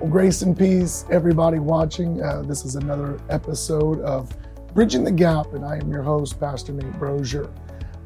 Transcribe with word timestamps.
Well, 0.00 0.08
grace 0.08 0.40
and 0.40 0.56
peace, 0.56 1.04
everybody 1.10 1.58
watching. 1.58 2.22
Uh, 2.22 2.40
this 2.40 2.64
is 2.64 2.74
another 2.74 3.20
episode 3.28 4.00
of 4.00 4.34
Bridging 4.72 5.04
the 5.04 5.12
Gap, 5.12 5.52
and 5.52 5.62
I 5.62 5.76
am 5.76 5.92
your 5.92 6.02
host, 6.02 6.40
Pastor 6.40 6.72
Nate 6.72 6.90
Brozier. 6.94 7.52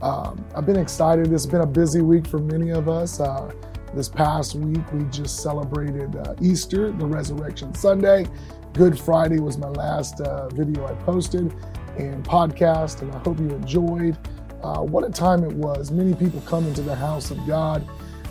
Um, 0.03 0.45
I've 0.57 0.67
been 0.67 0.75
excited. 0.75 1.33
It's 1.33 1.47
been 1.47 1.61
a 1.61 1.67
busy 1.67 2.01
week 2.01 2.27
for 2.27 2.39
many 2.39 2.71
of 2.71 2.89
us. 2.89 3.21
Uh, 3.21 3.53
this 3.95 4.09
past 4.09 4.57
week, 4.57 4.93
we 4.93 5.05
just 5.05 5.41
celebrated 5.41 6.17
uh, 6.17 6.35
Easter, 6.43 6.91
the 6.91 7.07
Resurrection 7.07 7.73
Sunday. 7.77 8.27
Good 8.73 8.99
Friday 8.99 9.39
was 9.39 9.57
my 9.57 9.69
last 9.69 10.21
uh, 10.21 10.49
video 10.49 10.85
I 10.89 10.95
posted 11.05 11.55
and 11.97 12.25
podcast, 12.25 13.03
and 13.03 13.13
I 13.13 13.19
hope 13.19 13.39
you 13.39 13.51
enjoyed. 13.51 14.19
Uh, 14.65 14.81
what 14.81 15.05
a 15.05 15.11
time 15.11 15.45
it 15.45 15.53
was. 15.53 15.93
Many 15.93 16.13
people 16.17 16.41
come 16.41 16.67
into 16.67 16.83
the 16.83 16.97
house 16.97 17.31
of 17.31 17.39
God 17.47 17.89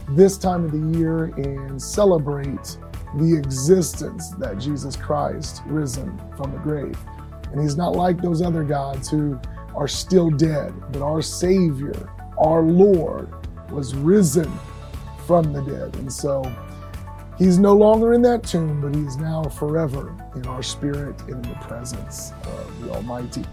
this 0.09 0.37
time 0.37 0.65
of 0.65 0.71
the 0.73 0.99
year 0.99 1.25
and 1.37 1.81
celebrate 1.81 2.77
the 3.15 3.35
existence 3.37 4.31
that 4.39 4.57
Jesus 4.57 4.95
Christ 4.95 5.61
risen 5.65 6.19
from 6.35 6.51
the 6.51 6.57
grave. 6.59 6.97
And 7.51 7.61
he's 7.61 7.75
not 7.75 7.95
like 7.95 8.21
those 8.21 8.41
other 8.41 8.63
gods 8.63 9.09
who 9.09 9.39
are 9.75 9.87
still 9.87 10.29
dead, 10.29 10.73
but 10.91 11.01
our 11.01 11.21
Savior, 11.21 12.09
our 12.37 12.63
Lord, 12.63 13.29
was 13.71 13.95
risen 13.95 14.51
from 15.27 15.53
the 15.53 15.61
dead. 15.61 15.95
And 15.97 16.11
so 16.11 16.43
he's 17.37 17.59
no 17.59 17.73
longer 17.73 18.13
in 18.13 18.21
that 18.23 18.43
tomb, 18.43 18.81
but 18.81 18.95
he's 18.95 19.17
now 19.17 19.43
forever 19.43 20.15
in 20.35 20.45
our 20.47 20.63
spirit 20.63 21.19
and 21.21 21.45
in 21.45 21.53
the 21.53 21.57
presence 21.61 22.31
of 22.45 22.81
the 22.81 22.91
Almighty. 22.91 23.43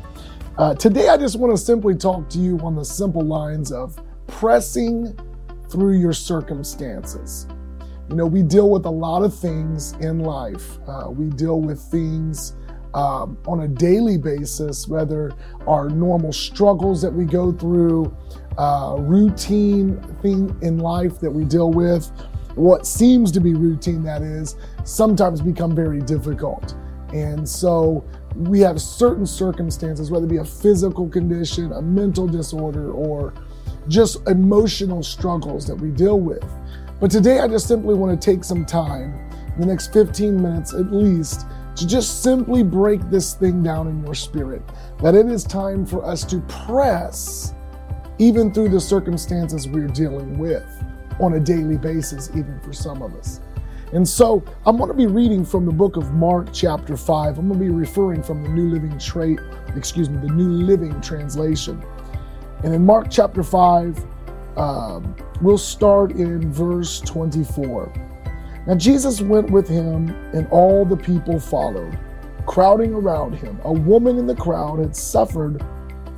Uh, 0.58 0.74
today, 0.74 1.08
I 1.08 1.16
just 1.16 1.38
want 1.38 1.56
to 1.56 1.62
simply 1.62 1.94
talk 1.94 2.28
to 2.30 2.38
you 2.38 2.58
on 2.60 2.74
the 2.74 2.84
simple 2.84 3.22
lines 3.22 3.72
of 3.72 3.98
pressing 4.26 5.18
through 5.70 5.98
your 5.98 6.12
circumstances. 6.12 7.46
You 8.10 8.16
know, 8.16 8.26
we 8.26 8.42
deal 8.42 8.68
with 8.68 8.86
a 8.86 8.90
lot 8.90 9.22
of 9.22 9.32
things 9.32 9.92
in 10.00 10.18
life. 10.18 10.78
Uh, 10.88 11.10
we 11.10 11.26
deal 11.26 11.60
with 11.60 11.80
things 11.80 12.56
um, 12.92 13.38
on 13.46 13.60
a 13.60 13.68
daily 13.68 14.18
basis, 14.18 14.88
whether 14.88 15.32
our 15.68 15.88
normal 15.88 16.32
struggles 16.32 17.00
that 17.02 17.12
we 17.12 17.24
go 17.24 17.52
through, 17.52 18.12
uh, 18.58 18.96
routine 18.98 20.00
thing 20.22 20.56
in 20.60 20.78
life 20.78 21.20
that 21.20 21.30
we 21.30 21.44
deal 21.44 21.70
with, 21.70 22.10
what 22.56 22.84
seems 22.84 23.30
to 23.30 23.40
be 23.40 23.54
routine, 23.54 24.02
that 24.02 24.22
is, 24.22 24.56
sometimes 24.82 25.40
become 25.40 25.72
very 25.72 26.00
difficult. 26.00 26.74
And 27.14 27.48
so 27.48 28.04
we 28.34 28.58
have 28.58 28.80
certain 28.82 29.24
circumstances, 29.24 30.10
whether 30.10 30.26
it 30.26 30.30
be 30.30 30.38
a 30.38 30.44
physical 30.44 31.08
condition, 31.08 31.70
a 31.74 31.80
mental 31.80 32.26
disorder, 32.26 32.90
or 32.90 33.34
just 33.86 34.26
emotional 34.28 35.04
struggles 35.04 35.64
that 35.68 35.76
we 35.76 35.90
deal 35.90 36.18
with. 36.18 36.44
But 37.00 37.10
today 37.10 37.40
I 37.40 37.48
just 37.48 37.66
simply 37.66 37.94
want 37.94 38.20
to 38.20 38.30
take 38.30 38.44
some 38.44 38.66
time, 38.66 39.30
the 39.58 39.64
next 39.64 39.90
15 39.90 40.40
minutes 40.40 40.74
at 40.74 40.92
least, 40.92 41.46
to 41.76 41.86
just 41.86 42.22
simply 42.22 42.62
break 42.62 43.00
this 43.08 43.32
thing 43.32 43.62
down 43.62 43.88
in 43.88 44.04
your 44.04 44.14
spirit. 44.14 44.60
That 44.98 45.14
it 45.14 45.26
is 45.26 45.42
time 45.42 45.86
for 45.86 46.04
us 46.04 46.24
to 46.24 46.40
press 46.40 47.54
even 48.18 48.52
through 48.52 48.68
the 48.68 48.80
circumstances 48.80 49.66
we're 49.66 49.86
dealing 49.86 50.38
with 50.38 50.66
on 51.20 51.34
a 51.34 51.40
daily 51.40 51.78
basis, 51.78 52.28
even 52.30 52.60
for 52.60 52.74
some 52.74 53.00
of 53.00 53.14
us. 53.14 53.40
And 53.94 54.06
so 54.06 54.44
I'm 54.66 54.76
going 54.76 54.90
to 54.90 54.94
be 54.94 55.06
reading 55.06 55.42
from 55.42 55.64
the 55.64 55.72
book 55.72 55.96
of 55.96 56.12
Mark, 56.12 56.48
chapter 56.52 56.98
5. 56.98 57.38
I'm 57.38 57.48
going 57.48 57.58
to 57.58 57.64
be 57.64 57.70
referring 57.70 58.22
from 58.22 58.42
the 58.42 58.50
New 58.50 58.68
Living 58.68 58.98
Trait, 58.98 59.38
excuse 59.74 60.10
me, 60.10 60.18
the 60.18 60.32
New 60.34 60.50
Living 60.50 61.00
Translation. 61.00 61.82
And 62.62 62.74
in 62.74 62.84
Mark 62.84 63.08
chapter 63.10 63.42
5, 63.42 64.04
um, 64.56 65.14
we'll 65.40 65.58
start 65.58 66.12
in 66.12 66.52
verse 66.52 67.00
24. 67.00 67.92
Now 68.66 68.74
Jesus 68.74 69.20
went 69.20 69.50
with 69.50 69.68
him, 69.68 70.10
and 70.32 70.46
all 70.48 70.84
the 70.84 70.96
people 70.96 71.40
followed, 71.40 71.98
crowding 72.46 72.94
around 72.94 73.34
him. 73.34 73.58
A 73.64 73.72
woman 73.72 74.18
in 74.18 74.26
the 74.26 74.34
crowd 74.34 74.78
had 74.78 74.94
suffered 74.94 75.64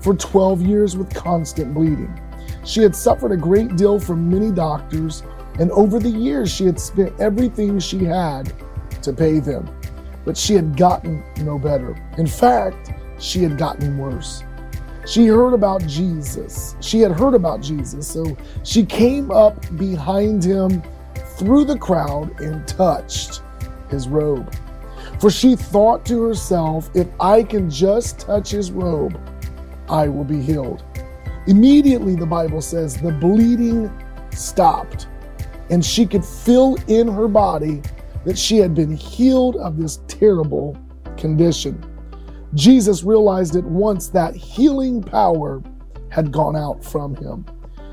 for 0.00 0.14
12 0.14 0.62
years 0.62 0.96
with 0.96 1.14
constant 1.14 1.72
bleeding. 1.72 2.18
She 2.64 2.82
had 2.82 2.94
suffered 2.94 3.32
a 3.32 3.36
great 3.36 3.76
deal 3.76 3.98
from 4.00 4.28
many 4.28 4.50
doctors, 4.50 5.22
and 5.58 5.70
over 5.72 5.98
the 5.98 6.08
years 6.08 6.50
she 6.50 6.64
had 6.64 6.80
spent 6.80 7.18
everything 7.20 7.78
she 7.78 8.04
had 8.04 8.52
to 9.02 9.12
pay 9.12 9.38
them. 9.40 9.68
But 10.24 10.36
she 10.36 10.54
had 10.54 10.76
gotten 10.76 11.22
no 11.40 11.58
better. 11.58 11.96
In 12.18 12.26
fact, 12.26 12.92
she 13.18 13.42
had 13.42 13.58
gotten 13.58 13.98
worse. 13.98 14.42
She 15.06 15.26
heard 15.26 15.52
about 15.52 15.84
Jesus. 15.86 16.76
She 16.80 17.00
had 17.00 17.12
heard 17.12 17.34
about 17.34 17.60
Jesus, 17.60 18.06
so 18.06 18.36
she 18.62 18.86
came 18.86 19.30
up 19.30 19.60
behind 19.76 20.44
him 20.44 20.82
through 21.36 21.64
the 21.64 21.76
crowd 21.76 22.40
and 22.40 22.66
touched 22.68 23.42
his 23.88 24.08
robe. 24.08 24.54
For 25.20 25.30
she 25.30 25.56
thought 25.56 26.06
to 26.06 26.22
herself, 26.22 26.88
if 26.94 27.08
I 27.20 27.42
can 27.42 27.68
just 27.68 28.20
touch 28.20 28.50
his 28.50 28.70
robe, 28.70 29.20
I 29.88 30.08
will 30.08 30.24
be 30.24 30.40
healed. 30.40 30.84
Immediately, 31.46 32.14
the 32.14 32.26
Bible 32.26 32.60
says, 32.60 32.96
the 32.96 33.10
bleeding 33.10 33.90
stopped, 34.30 35.08
and 35.70 35.84
she 35.84 36.06
could 36.06 36.24
feel 36.24 36.76
in 36.86 37.08
her 37.08 37.26
body 37.26 37.82
that 38.24 38.38
she 38.38 38.58
had 38.58 38.74
been 38.74 38.92
healed 38.92 39.56
of 39.56 39.76
this 39.76 39.98
terrible 40.06 40.76
condition. 41.16 41.84
Jesus 42.54 43.02
realized 43.02 43.56
at 43.56 43.64
once 43.64 44.08
that 44.08 44.34
healing 44.34 45.02
power 45.02 45.62
had 46.10 46.30
gone 46.30 46.56
out 46.56 46.84
from 46.84 47.14
him. 47.16 47.44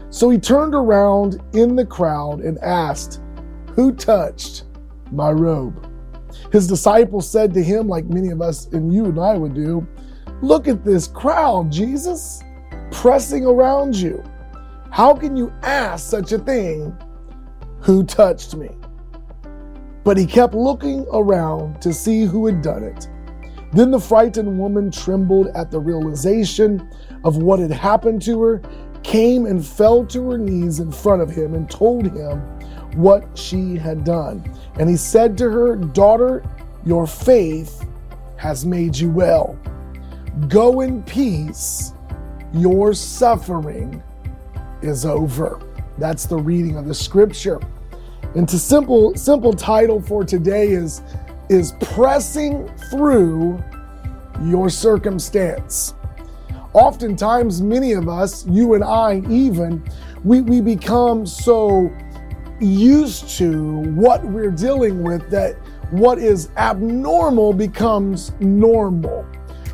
So 0.09 0.29
he 0.29 0.37
turned 0.37 0.75
around 0.75 1.41
in 1.53 1.75
the 1.75 1.85
crowd 1.85 2.41
and 2.41 2.57
asked, 2.59 3.21
Who 3.73 3.93
touched 3.93 4.65
my 5.11 5.31
robe? 5.31 5.85
His 6.51 6.67
disciples 6.67 7.29
said 7.29 7.53
to 7.53 7.63
him, 7.63 7.87
like 7.87 8.05
many 8.05 8.29
of 8.29 8.41
us 8.41 8.67
and 8.67 8.93
you 8.93 9.05
and 9.05 9.19
I 9.19 9.35
would 9.35 9.53
do, 9.53 9.87
Look 10.41 10.67
at 10.67 10.85
this 10.85 11.07
crowd, 11.07 11.71
Jesus, 11.71 12.41
pressing 12.91 13.45
around 13.45 13.95
you. 13.95 14.23
How 14.89 15.13
can 15.13 15.35
you 15.35 15.53
ask 15.63 16.09
such 16.09 16.31
a 16.31 16.39
thing? 16.39 16.95
Who 17.81 18.03
touched 18.03 18.55
me? 18.55 18.69
But 20.03 20.17
he 20.17 20.25
kept 20.25 20.53
looking 20.53 21.05
around 21.11 21.81
to 21.81 21.93
see 21.93 22.23
who 22.23 22.45
had 22.45 22.61
done 22.61 22.83
it. 22.83 23.07
Then 23.71 23.91
the 23.91 23.99
frightened 23.99 24.57
woman 24.57 24.91
trembled 24.91 25.47
at 25.55 25.69
the 25.71 25.79
realization 25.79 26.89
of 27.23 27.37
what 27.37 27.59
had 27.59 27.71
happened 27.71 28.21
to 28.23 28.41
her, 28.41 28.61
came 29.03 29.45
and 29.45 29.65
fell 29.65 30.05
to 30.05 30.31
her 30.31 30.37
knees 30.37 30.79
in 30.79 30.91
front 30.91 31.21
of 31.21 31.29
him 31.29 31.53
and 31.53 31.69
told 31.69 32.05
him 32.05 32.39
what 32.95 33.25
she 33.37 33.75
had 33.75 34.03
done. 34.03 34.43
And 34.79 34.89
he 34.89 34.97
said 34.97 35.37
to 35.37 35.49
her, 35.49 35.75
Daughter, 35.75 36.43
your 36.85 37.05
faith 37.05 37.85
has 38.37 38.65
made 38.65 38.97
you 38.97 39.09
well. 39.09 39.57
Go 40.47 40.81
in 40.81 41.03
peace. 41.03 41.93
Your 42.53 42.93
suffering 42.93 44.01
is 44.81 45.05
over. 45.05 45.61
That's 45.97 46.25
the 46.25 46.37
reading 46.37 46.77
of 46.77 46.87
the 46.87 46.93
scripture. 46.95 47.59
And 48.35 48.47
to 48.49 48.57
simple 48.57 49.15
simple 49.15 49.53
title 49.53 50.01
for 50.01 50.23
today 50.23 50.69
is 50.69 51.01
is 51.49 51.73
pressing 51.81 52.67
through 52.89 53.61
your 54.43 54.69
circumstance. 54.69 55.93
Oftentimes, 56.73 57.61
many 57.61 57.93
of 57.93 58.07
us, 58.07 58.45
you 58.45 58.75
and 58.75 58.83
I 58.83 59.21
even, 59.29 59.83
we, 60.23 60.41
we 60.41 60.61
become 60.61 61.25
so 61.25 61.91
used 62.59 63.29
to 63.37 63.79
what 63.95 64.23
we're 64.23 64.51
dealing 64.51 65.01
with 65.01 65.29
that 65.31 65.55
what 65.91 66.19
is 66.19 66.49
abnormal 66.57 67.53
becomes 67.53 68.31
normal. 68.39 69.23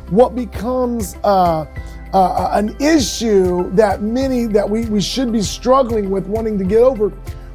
What 0.08 0.34
becomes 0.34 1.16
uh, 1.24 1.66
uh, 2.12 2.50
an 2.52 2.74
issue 2.80 3.70
that 3.72 4.00
many 4.00 4.46
that 4.46 4.68
we, 4.68 4.86
we 4.86 5.00
should 5.00 5.32
be 5.32 5.42
struggling 5.42 6.10
with 6.10 6.26
wanting 6.26 6.58
to 6.58 6.64
get 6.64 6.80
over 6.80 7.12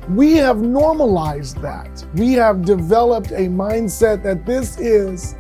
we 0.10 0.34
have 0.34 0.62
normalized 0.62 1.62
that. 1.62 2.06
We 2.16 2.34
have 2.34 2.66
developed 2.66 3.32
a 3.32 3.48
mindset 3.48 4.24
that 4.24 4.46
this 4.46 4.78
is 4.80 5.36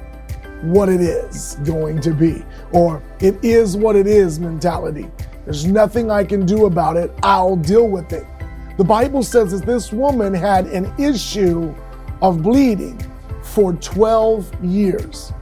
what 0.61 0.89
it 0.89 1.01
is 1.01 1.57
going 1.63 1.99
to 2.01 2.13
be, 2.13 2.45
or 2.71 3.01
it 3.19 3.43
is 3.43 3.75
what 3.75 3.95
it 3.95 4.05
is 4.07 4.39
mentality. 4.39 5.09
There's 5.45 5.65
nothing 5.65 6.11
I 6.11 6.23
can 6.23 6.45
do 6.45 6.65
about 6.65 6.97
it. 6.97 7.11
I'll 7.23 7.55
deal 7.55 7.87
with 7.87 8.13
it. 8.13 8.25
The 8.77 8.83
Bible 8.83 9.23
says 9.23 9.51
that 9.51 9.65
this 9.65 9.91
woman 9.91 10.33
had 10.33 10.67
an 10.67 10.93
issue 10.99 11.73
of 12.21 12.43
bleeding 12.43 13.03
for 13.41 13.73
12 13.73 14.63
years. 14.63 15.33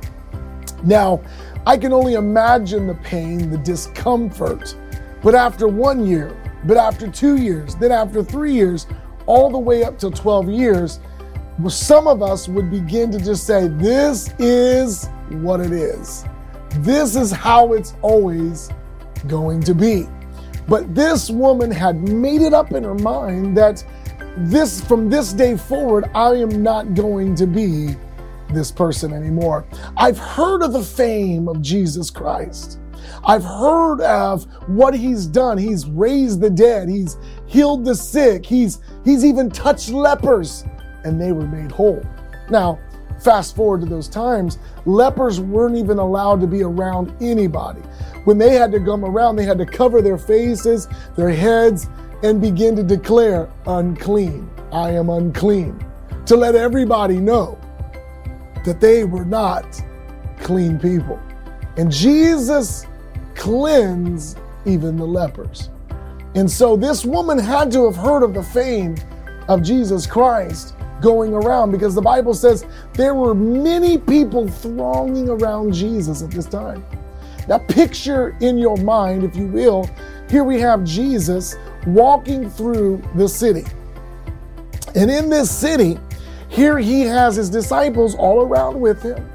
Now, 0.83 1.21
I 1.67 1.77
can 1.77 1.91
only 1.91 2.13
imagine 2.13 2.87
the 2.87 2.95
pain, 2.95 3.49
the 3.49 3.57
discomfort, 3.57 4.75
but 5.21 5.35
after 5.35 5.67
one 5.67 6.05
year, 6.05 6.35
but 6.63 6.77
after 6.77 7.09
two 7.09 7.37
years, 7.37 7.75
then 7.75 7.91
after 7.91 8.23
three 8.23 8.53
years, 8.53 8.87
all 9.29 9.51
the 9.51 9.59
way 9.59 9.83
up 9.83 9.99
to 9.99 10.09
12 10.09 10.49
years, 10.49 10.99
some 11.69 12.07
of 12.07 12.23
us 12.23 12.47
would 12.47 12.71
begin 12.71 13.11
to 13.11 13.19
just 13.19 13.45
say, 13.45 13.67
This 13.67 14.33
is 14.39 15.07
what 15.29 15.61
it 15.61 15.71
is. 15.71 16.25
This 16.79 17.15
is 17.15 17.31
how 17.31 17.73
it's 17.73 17.93
always 18.01 18.69
going 19.27 19.61
to 19.63 19.75
be. 19.75 20.07
But 20.67 20.95
this 20.95 21.29
woman 21.29 21.69
had 21.69 22.09
made 22.09 22.41
it 22.41 22.53
up 22.53 22.71
in 22.71 22.83
her 22.83 22.95
mind 22.95 23.55
that 23.57 23.83
this 24.37 24.81
from 24.81 25.09
this 25.09 25.31
day 25.31 25.57
forward, 25.57 26.09
I 26.15 26.35
am 26.35 26.63
not 26.63 26.95
going 26.95 27.35
to 27.35 27.45
be 27.45 27.95
this 28.51 28.71
person 28.71 29.13
anymore. 29.13 29.65
I've 29.95 30.17
heard 30.17 30.63
of 30.63 30.73
the 30.73 30.83
fame 30.83 31.47
of 31.47 31.61
Jesus 31.61 32.09
Christ. 32.09 32.79
I've 33.23 33.43
heard 33.43 34.01
of 34.01 34.45
what 34.67 34.93
he's 34.93 35.25
done. 35.25 35.57
He's 35.57 35.85
raised 35.85 36.41
the 36.41 36.49
dead. 36.49 36.89
He's 36.89 37.17
healed 37.49 37.83
the 37.83 37.95
sick. 37.95 38.45
He's 38.45 38.79
he's 39.03 39.25
even 39.25 39.49
touched 39.49 39.89
lepers 39.89 40.63
and 41.03 41.19
they 41.19 41.31
were 41.31 41.47
made 41.47 41.71
whole. 41.71 42.05
Now, 42.49 42.79
fast 43.19 43.55
forward 43.55 43.81
to 43.81 43.87
those 43.87 44.07
times, 44.07 44.59
lepers 44.85 45.41
weren't 45.41 45.75
even 45.75 45.97
allowed 45.97 46.41
to 46.41 46.47
be 46.47 46.63
around 46.63 47.13
anybody. 47.21 47.81
When 48.25 48.37
they 48.37 48.53
had 48.53 48.71
to 48.73 48.79
come 48.79 49.03
around, 49.03 49.35
they 49.35 49.45
had 49.45 49.57
to 49.57 49.65
cover 49.65 50.01
their 50.01 50.17
faces, 50.17 50.87
their 51.15 51.31
heads, 51.31 51.87
and 52.21 52.41
begin 52.41 52.75
to 52.75 52.83
declare, 52.83 53.49
unclean. 53.65 54.49
I 54.71 54.91
am 54.91 55.09
unclean. 55.09 55.83
To 56.27 56.35
let 56.35 56.53
everybody 56.53 57.17
know 57.17 57.57
that 58.65 58.79
they 58.79 59.05
were 59.05 59.25
not 59.25 59.81
clean 60.41 60.77
people. 60.77 61.19
And 61.77 61.91
Jesus 61.91 62.85
cleansed 63.35 64.37
even 64.65 64.97
the 64.97 65.05
lepers. 65.05 65.69
And 66.35 66.49
so 66.49 66.77
this 66.77 67.05
woman 67.05 67.37
had 67.37 67.71
to 67.71 67.85
have 67.85 67.95
heard 67.95 68.23
of 68.23 68.33
the 68.33 68.43
fame 68.43 68.95
of 69.47 69.63
Jesus 69.63 70.05
Christ 70.05 70.75
going 71.01 71.33
around 71.33 71.71
because 71.71 71.95
the 71.95 72.01
Bible 72.01 72.33
says 72.33 72.65
there 72.93 73.15
were 73.15 73.33
many 73.33 73.97
people 73.97 74.47
thronging 74.47 75.29
around 75.29 75.73
Jesus 75.73 76.21
at 76.21 76.31
this 76.31 76.45
time. 76.45 76.85
Now, 77.47 77.57
picture 77.57 78.37
in 78.41 78.59
your 78.59 78.77
mind, 78.77 79.23
if 79.23 79.35
you 79.35 79.47
will, 79.47 79.89
here 80.29 80.43
we 80.43 80.59
have 80.59 80.83
Jesus 80.83 81.55
walking 81.87 82.49
through 82.49 83.01
the 83.15 83.27
city. 83.27 83.65
And 84.93 85.09
in 85.09 85.29
this 85.29 85.49
city, 85.49 85.97
here 86.47 86.77
he 86.77 87.01
has 87.01 87.35
his 87.35 87.49
disciples 87.49 88.13
all 88.15 88.41
around 88.41 88.79
with 88.79 89.01
him. 89.01 89.27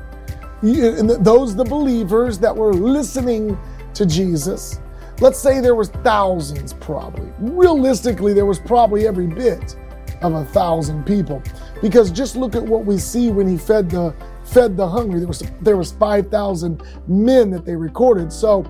Those 0.63 1.57
the 1.57 1.65
believers 1.65 2.39
that 2.39 2.55
were 2.55 2.73
listening 2.73 3.59
to 3.95 4.07
Jesus. 4.07 4.81
Let's 5.21 5.39
say 5.39 5.61
there 5.61 5.75
was 5.75 5.89
thousands 5.89 6.73
probably. 6.73 7.33
Realistically, 7.39 8.35
there 8.35 8.47
was 8.47 8.59
probably 8.59 9.07
every 9.07 9.27
bit 9.27 9.77
of 10.23 10.35
a 10.35 10.45
thousand 10.47 11.05
people. 11.05 11.43
Because 11.81 12.11
just 12.11 12.35
look 12.35 12.57
at 12.57 12.63
what 12.63 12.85
we 12.85 12.99
see 12.99 13.31
when 13.31 13.47
he 13.47 13.57
fed 13.57 13.91
the 13.91 14.15
fed 14.45 14.77
the 14.77 14.89
hungry. 14.89 15.21
There 15.21 15.29
was 15.29 15.43
there 15.61 15.77
was 15.77 15.93
5,000 15.93 16.83
men 17.07 17.51
that 17.51 17.65
they 17.65 17.77
recorded. 17.77 18.33
So 18.33 18.65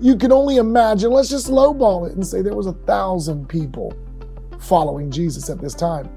you 0.00 0.16
can 0.16 0.32
only 0.32 0.56
imagine, 0.56 1.10
let's 1.10 1.30
just 1.30 1.48
lowball 1.48 2.08
it 2.08 2.14
and 2.14 2.26
say 2.26 2.42
there 2.42 2.54
was 2.54 2.66
a 2.66 2.72
thousand 2.72 3.48
people 3.48 3.96
following 4.60 5.10
Jesus 5.10 5.48
at 5.48 5.60
this 5.60 5.74
time. 5.74 6.10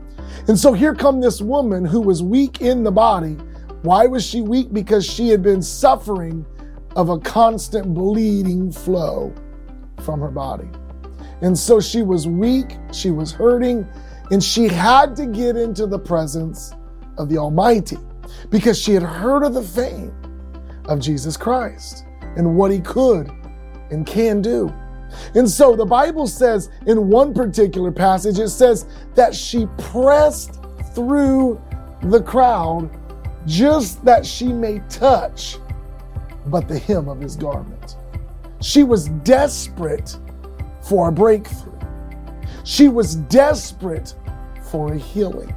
And 0.48 0.60
so 0.60 0.74
here 0.74 0.94
come 0.94 1.22
this 1.22 1.42
woman 1.42 1.86
who 1.86 2.02
was 2.02 2.22
weak 2.22 2.62
in 2.62 2.84
the 2.84 2.92
body. 2.92 3.38
Why 3.84 4.08
was 4.08 4.26
she 4.26 4.42
weak? 4.42 4.74
Because 4.74 5.06
she 5.06 5.30
had 5.30 5.42
been 5.42 5.62
suffering 5.62 6.46
of 6.96 7.10
a 7.10 7.20
constant 7.20 7.94
bleeding 7.94 8.72
flow 8.72 9.34
from 10.10 10.22
her 10.22 10.32
body. 10.32 10.68
And 11.42 11.56
so 11.56 11.80
she 11.80 12.02
was 12.02 12.28
weak, 12.28 12.78
she 12.92 13.12
was 13.12 13.32
hurting, 13.32 13.88
and 14.32 14.44
she 14.44 14.68
had 14.68 15.16
to 15.18 15.28
get 15.28 15.56
into 15.56 15.86
the 15.86 16.00
presence 16.00 16.74
of 17.20 17.30
the 17.30 17.38
Almighty 17.38 18.00
because 18.50 18.82
she 18.82 18.94
had 18.94 19.04
heard 19.04 19.44
of 19.44 19.54
the 19.54 19.62
fame 19.62 20.12
of 20.86 21.00
Jesus 21.00 21.38
Christ 21.38 22.06
and 22.38 22.56
what 22.56 22.72
he 22.72 22.80
could 22.80 23.30
and 23.92 24.04
can 24.08 24.42
do. 24.42 24.74
And 25.36 25.48
so 25.48 25.76
the 25.76 25.86
Bible 25.86 26.26
says 26.26 26.72
in 26.88 27.08
one 27.08 27.32
particular 27.32 27.92
passage, 27.92 28.40
it 28.40 28.50
says 28.50 28.88
that 29.14 29.36
she 29.36 29.68
pressed 29.78 30.60
through 30.96 31.62
the 32.02 32.24
crowd 32.24 32.90
just 33.46 34.04
that 34.06 34.26
she 34.26 34.48
may 34.48 34.80
touch 34.90 35.58
but 36.48 36.68
the 36.68 36.80
hem 36.80 37.08
of 37.08 37.20
his 37.20 37.36
garment. 37.36 37.99
She 38.62 38.84
was 38.84 39.10
desperate 39.24 40.18
for 40.82 41.10
a 41.10 41.12
breakthrough. 41.12 41.80
She 42.64 42.88
was 42.88 43.16
desperate 43.16 44.16
for 44.70 44.94
a 44.94 44.98
healing. 44.98 45.56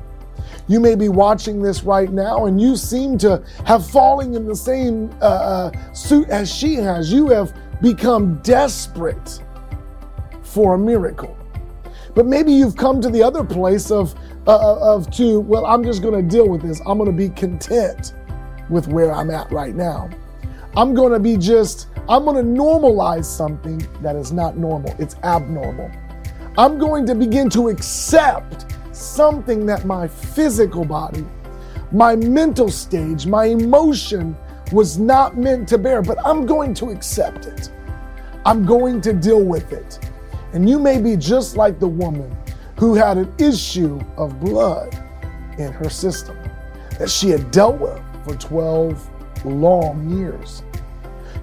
You 0.69 0.81
may 0.81 0.95
be 0.95 1.09
watching 1.09 1.61
this 1.61 1.83
right 1.83 2.11
now 2.11 2.47
and 2.47 2.61
you 2.61 2.77
seem 2.77 3.19
to 3.19 3.45
have 3.67 3.87
fallen 3.87 4.35
in 4.35 4.47
the 4.47 4.57
same 4.57 5.11
uh, 5.21 5.25
uh, 5.25 5.93
suit 5.93 6.29
as 6.29 6.53
she 6.53 6.77
has. 6.77 7.13
You 7.13 7.29
have 7.29 7.55
become 7.83 8.37
desperate 8.43 9.43
for 10.43 10.75
a 10.75 10.79
miracle. 10.79 11.37
But 12.15 12.27
maybe 12.27 12.53
you've 12.53 12.77
come 12.77 13.01
to 13.01 13.11
the 13.11 13.23
other 13.23 13.43
place 13.43 13.91
of, 13.91 14.15
uh, 14.47 14.55
uh 14.55 14.95
of 14.95 15.11
to, 15.13 15.41
well, 15.41 15.67
I'm 15.67 15.83
just 15.83 16.03
going 16.03 16.15
to 16.15 16.23
deal 16.23 16.49
with 16.49 16.63
this. 16.63 16.81
I'm 16.87 16.99
going 16.99 17.11
to 17.11 17.17
be 17.17 17.31
content 17.31 18.15
with 18.71 18.87
where 18.89 19.13
I'm 19.13 19.31
at 19.31 19.51
right 19.51 19.75
now. 19.75 20.09
I'm 20.75 20.95
going 20.95 21.13
to 21.13 21.21
be 21.21 21.37
just, 21.37 21.89
I'm 22.09 22.25
going 22.25 22.37
to 22.37 22.63
normalize 22.63 23.27
something 23.27 23.87
that 24.01 24.17
is 24.17 24.33
not 24.33 24.57
normal. 24.57 24.95
It's 24.99 25.17
abnormal. 25.23 25.91
I'm 26.57 26.79
going 26.79 27.05
to 27.07 27.15
begin 27.15 27.51
to 27.51 27.69
accept 27.69 28.75
something 28.93 29.67
that 29.67 29.85
my 29.85 30.09
physical 30.09 30.85
body, 30.85 31.27
my 31.91 32.17
mental 32.17 32.71
stage, 32.71 33.27
my 33.27 33.47
emotion 33.47 34.35
was 34.73 34.99
not 34.99 35.37
meant 35.37 35.69
to 35.69 35.79
bear, 35.79 36.01
but 36.01 36.17
I'm 36.25 36.47
going 36.47 36.73
to 36.75 36.89
accept 36.89 37.45
it. 37.45 37.71
I'm 38.47 38.65
going 38.65 39.03
to 39.03 39.13
deal 39.13 39.45
with 39.45 39.73
it. 39.73 39.99
And 40.55 40.69
you 40.69 40.79
may 40.79 41.01
be 41.01 41.17
just 41.17 41.57
like 41.57 41.81
the 41.81 41.89
woman 41.89 42.35
who 42.79 42.95
had 42.95 43.19
an 43.19 43.33
issue 43.39 44.01
of 44.17 44.41
blood 44.41 44.95
in 45.59 45.71
her 45.71 45.91
system 45.91 46.37
that 46.99 47.11
she 47.11 47.29
had 47.29 47.51
dealt 47.51 47.79
with 47.79 48.01
for 48.25 48.35
12 48.37 49.12
long 49.45 50.17
years. 50.17 50.63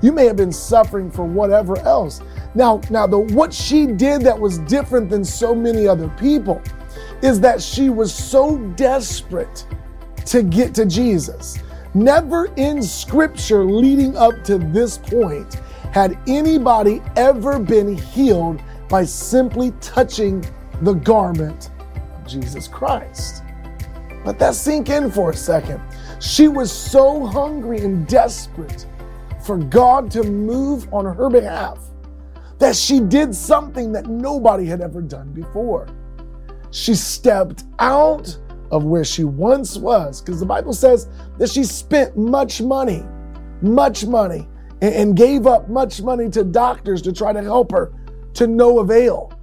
You 0.01 0.11
may 0.11 0.25
have 0.25 0.37
been 0.37 0.51
suffering 0.51 1.11
for 1.11 1.25
whatever 1.25 1.77
else. 1.79 2.21
Now, 2.55 2.81
now 2.89 3.05
the 3.05 3.19
what 3.19 3.53
she 3.53 3.85
did 3.85 4.21
that 4.21 4.39
was 4.39 4.59
different 4.59 5.09
than 5.09 5.25
so 5.25 5.53
many 5.53 5.87
other 5.87 6.07
people 6.17 6.61
is 7.21 7.39
that 7.41 7.61
she 7.61 7.89
was 7.89 8.13
so 8.13 8.57
desperate 8.75 9.65
to 10.25 10.43
get 10.43 10.73
to 10.75 10.85
Jesus. 10.85 11.59
Never 11.93 12.53
in 12.55 12.81
scripture 12.81 13.65
leading 13.65 14.15
up 14.15 14.43
to 14.45 14.57
this 14.57 14.97
point 14.97 15.55
had 15.91 16.17
anybody 16.27 17.01
ever 17.15 17.59
been 17.59 17.97
healed 17.97 18.61
by 18.87 19.03
simply 19.03 19.71
touching 19.81 20.45
the 20.81 20.93
garment 20.93 21.71
of 22.15 22.27
Jesus 22.27 22.67
Christ. 22.67 23.43
Let 24.23 24.37
that 24.39 24.55
sink 24.55 24.89
in 24.89 25.09
for 25.09 25.31
a 25.31 25.35
second. 25.35 25.81
She 26.19 26.47
was 26.49 26.71
so 26.71 27.25
hungry 27.25 27.79
and 27.79 28.05
desperate 28.07 28.85
for 29.45 29.57
God 29.57 30.11
to 30.11 30.23
move 30.23 30.87
on 30.93 31.05
her 31.05 31.29
behalf 31.29 31.79
that 32.57 32.75
she 32.75 32.99
did 32.99 33.33
something 33.33 33.93
that 33.93 34.07
nobody 34.07 34.65
had 34.65 34.81
ever 34.81 35.01
done 35.01 35.31
before. 35.31 35.87
She 36.71 36.93
stepped 36.93 37.63
out 37.79 38.37
of 38.69 38.83
where 38.83 39.05
she 39.05 39.23
once 39.23 39.77
was, 39.77 40.21
because 40.21 40.39
the 40.39 40.45
Bible 40.45 40.73
says 40.73 41.07
that 41.37 41.49
she 41.49 41.63
spent 41.63 42.17
much 42.17 42.61
money, 42.61 43.03
much 43.61 44.05
money, 44.05 44.47
and, 44.81 45.15
gave 45.15 45.47
up 45.47 45.69
much 45.69 46.01
money 46.01 46.29
to 46.29 46.43
doctors 46.43 47.01
to 47.01 47.11
try 47.11 47.33
to 47.33 47.41
help 47.41 47.71
her 47.71 47.93
to 48.33 48.45
no 48.45 48.79
avail, 48.79 49.33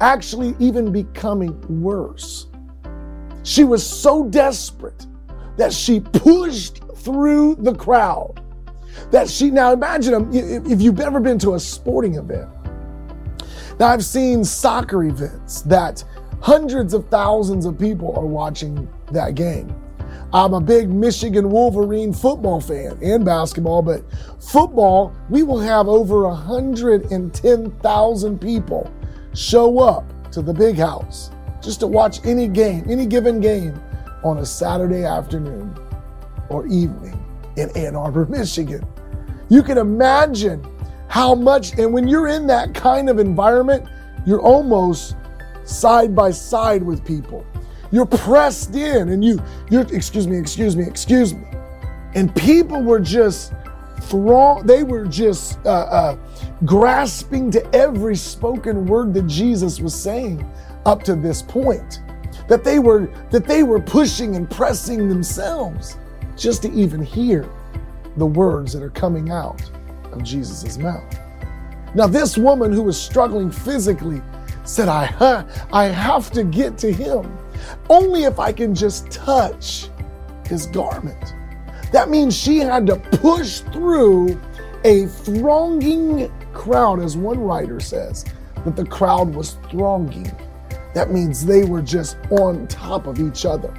actually, 0.00 0.54
even 0.58 0.92
becoming 0.92 1.58
worse. 1.82 2.46
She 3.42 3.64
was 3.64 3.84
so 3.84 4.24
desperate 4.24 5.06
that 5.56 5.72
she 5.72 6.00
pushed 6.00 6.82
through 6.96 7.56
the 7.56 7.74
crowd. 7.74 8.42
That 9.10 9.28
she, 9.28 9.50
now 9.50 9.72
imagine 9.72 10.14
um, 10.14 10.30
if 10.32 10.80
you've 10.80 11.00
ever 11.00 11.20
been 11.20 11.38
to 11.40 11.54
a 11.54 11.60
sporting 11.60 12.14
event. 12.16 12.48
Now, 13.78 13.88
I've 13.88 14.04
seen 14.04 14.42
soccer 14.42 15.04
events 15.04 15.60
that 15.62 16.02
hundreds 16.40 16.94
of 16.94 17.06
thousands 17.08 17.66
of 17.66 17.78
people 17.78 18.16
are 18.16 18.24
watching 18.24 18.88
that 19.12 19.34
game. 19.34 19.74
I'm 20.32 20.54
a 20.54 20.60
big 20.60 20.88
Michigan 20.88 21.50
Wolverine 21.50 22.12
football 22.12 22.60
fan 22.60 22.98
and 23.02 23.24
basketball, 23.24 23.82
but 23.82 24.02
football, 24.40 25.14
we 25.30 25.42
will 25.42 25.60
have 25.60 25.88
over 25.88 26.26
110,000 26.26 28.40
people 28.40 28.92
show 29.34 29.78
up 29.78 30.30
to 30.32 30.42
the 30.42 30.52
big 30.52 30.76
house 30.76 31.30
just 31.62 31.80
to 31.80 31.86
watch 31.86 32.22
any 32.24 32.48
game, 32.48 32.84
any 32.88 33.06
given 33.06 33.40
game 33.40 33.80
on 34.22 34.38
a 34.38 34.46
Saturday 34.46 35.04
afternoon 35.04 35.74
or 36.48 36.66
evening 36.66 37.22
in 37.56 37.70
Ann 37.76 37.96
Arbor, 37.96 38.26
Michigan. 38.26 38.86
You 39.48 39.62
can 39.62 39.78
imagine 39.78 40.66
how 41.08 41.34
much, 41.34 41.78
and 41.78 41.92
when 41.92 42.08
you're 42.08 42.28
in 42.28 42.46
that 42.48 42.74
kind 42.74 43.08
of 43.08 43.18
environment, 43.18 43.88
you're 44.26 44.40
almost 44.40 45.16
side 45.64 46.14
by 46.14 46.30
side 46.30 46.82
with 46.82 47.04
people. 47.04 47.46
You're 47.92 48.06
pressed 48.06 48.74
in 48.74 49.10
and 49.10 49.24
you, 49.24 49.40
you're, 49.70 49.86
excuse 49.94 50.26
me, 50.26 50.36
excuse 50.36 50.76
me, 50.76 50.84
excuse 50.84 51.32
me. 51.32 51.46
And 52.14 52.34
people 52.34 52.82
were 52.82 53.00
just 53.00 53.52
throng, 54.02 54.66
they 54.66 54.82
were 54.82 55.06
just 55.06 55.58
uh, 55.64 55.70
uh, 55.70 56.16
grasping 56.64 57.50
to 57.52 57.74
every 57.74 58.16
spoken 58.16 58.86
word 58.86 59.14
that 59.14 59.26
Jesus 59.26 59.80
was 59.80 59.94
saying 59.94 60.48
up 60.84 61.02
to 61.04 61.14
this 61.14 61.42
point. 61.42 62.00
That 62.48 62.64
they 62.64 62.78
were 62.78 63.10
that 63.30 63.46
they 63.46 63.62
were 63.62 63.80
pushing 63.80 64.36
and 64.36 64.50
pressing 64.50 65.08
themselves 65.08 65.96
just 66.36 66.62
to 66.62 66.72
even 66.72 67.02
hear 67.02 67.48
the 68.16 68.26
words 68.26 68.72
that 68.72 68.82
are 68.82 68.90
coming 68.90 69.30
out 69.30 69.62
of 70.12 70.22
Jesus' 70.22 70.78
mouth. 70.78 71.18
Now, 71.94 72.06
this 72.06 72.36
woman 72.36 72.72
who 72.72 72.82
was 72.82 73.00
struggling 73.00 73.50
physically 73.50 74.20
said, 74.64 74.88
I, 74.88 75.06
huh, 75.06 75.44
I 75.72 75.84
have 75.84 76.30
to 76.32 76.44
get 76.44 76.76
to 76.78 76.92
him 76.92 77.38
only 77.88 78.24
if 78.24 78.38
I 78.38 78.52
can 78.52 78.74
just 78.74 79.10
touch 79.10 79.88
his 80.46 80.66
garment. 80.66 81.34
That 81.92 82.10
means 82.10 82.36
she 82.36 82.58
had 82.58 82.86
to 82.88 82.96
push 82.96 83.60
through 83.60 84.40
a 84.84 85.06
thronging 85.06 86.30
crowd, 86.52 87.00
as 87.00 87.16
one 87.16 87.40
writer 87.40 87.80
says, 87.80 88.24
that 88.64 88.76
the 88.76 88.84
crowd 88.84 89.34
was 89.34 89.56
thronging. 89.70 90.30
That 90.96 91.12
means 91.12 91.44
they 91.44 91.62
were 91.62 91.82
just 91.82 92.16
on 92.30 92.66
top 92.68 93.06
of 93.06 93.20
each 93.20 93.44
other, 93.44 93.70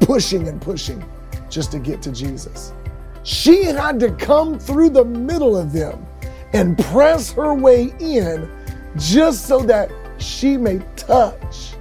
pushing 0.00 0.48
and 0.48 0.60
pushing 0.60 1.02
just 1.48 1.72
to 1.72 1.78
get 1.78 2.02
to 2.02 2.12
Jesus. 2.12 2.74
She 3.22 3.64
had 3.64 3.98
to 4.00 4.10
come 4.16 4.58
through 4.58 4.90
the 4.90 5.06
middle 5.06 5.56
of 5.56 5.72
them 5.72 6.06
and 6.52 6.76
press 6.76 7.32
her 7.32 7.54
way 7.54 7.94
in 8.00 8.50
just 8.98 9.46
so 9.46 9.60
that 9.60 9.90
she 10.18 10.58
may 10.58 10.80
touch 10.94 11.72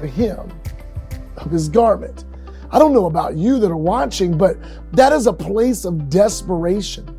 the 0.00 0.06
hem 0.06 0.52
of 1.38 1.50
his 1.50 1.68
garment. 1.68 2.24
I 2.70 2.78
don't 2.78 2.92
know 2.92 3.06
about 3.06 3.36
you 3.36 3.58
that 3.58 3.72
are 3.72 3.76
watching, 3.76 4.38
but 4.38 4.56
that 4.92 5.12
is 5.12 5.26
a 5.26 5.32
place 5.32 5.84
of 5.84 6.08
desperation. 6.08 7.12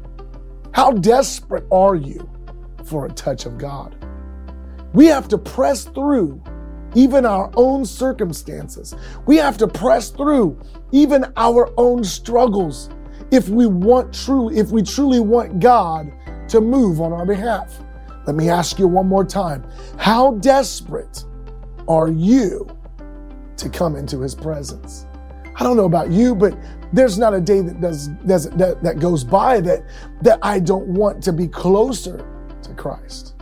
How 0.72 0.93
desperate 0.93 1.65
are 1.69 1.95
you 1.95 2.29
for 2.86 3.07
a 3.07 3.10
touch 3.12 3.45
of 3.45 3.57
God? 3.57 3.93
We 4.93 5.07
have 5.07 5.27
to 5.27 5.38
press 5.38 5.83
through 5.83 6.41
even 6.95 7.25
our 7.25 7.51
own 7.55 7.85
circumstances. 7.85 8.95
We 9.25 9.38
have 9.38 9.57
to 9.57 9.67
press 9.67 10.09
through 10.09 10.59
even 10.91 11.31
our 11.38 11.71
own 11.77 12.03
struggles 12.03 12.89
if 13.31 13.50
we 13.50 13.65
want 13.65 14.13
true, 14.13 14.51
if 14.51 14.69
we 14.69 14.83
truly 14.83 15.19
want 15.19 15.59
God 15.59 16.12
to 16.50 16.62
move 16.62 17.01
on 17.01 17.12
our 17.12 17.25
behalf. 17.25 17.79
Let 18.25 18.35
me 18.35 18.50
ask 18.50 18.79
you 18.79 18.88
one 18.88 19.07
more 19.07 19.25
time. 19.25 19.65
How 19.97 20.35
desperate 20.35 21.25
are 21.88 22.09
you 22.09 22.67
to 23.57 23.69
come 23.69 23.95
into 23.95 24.21
his 24.21 24.35
presence? 24.35 25.05
I 25.55 25.63
don't 25.63 25.77
know 25.77 25.85
about 25.85 26.09
you, 26.09 26.35
but 26.35 26.57
there's 26.93 27.17
not 27.17 27.33
a 27.33 27.41
day 27.41 27.62
that 27.62 27.81
does, 27.81 28.07
does 28.25 28.50
that, 28.51 28.83
that 28.83 29.00
goes 29.00 29.23
by 29.23 29.59
that 29.62 29.83
that 30.21 30.39
I 30.41 30.59
don't 30.59 30.88
want 30.88 31.23
to 31.23 31.33
be 31.33 31.47
closer 31.47 32.25
to 32.62 32.73
Christ. 32.75 33.35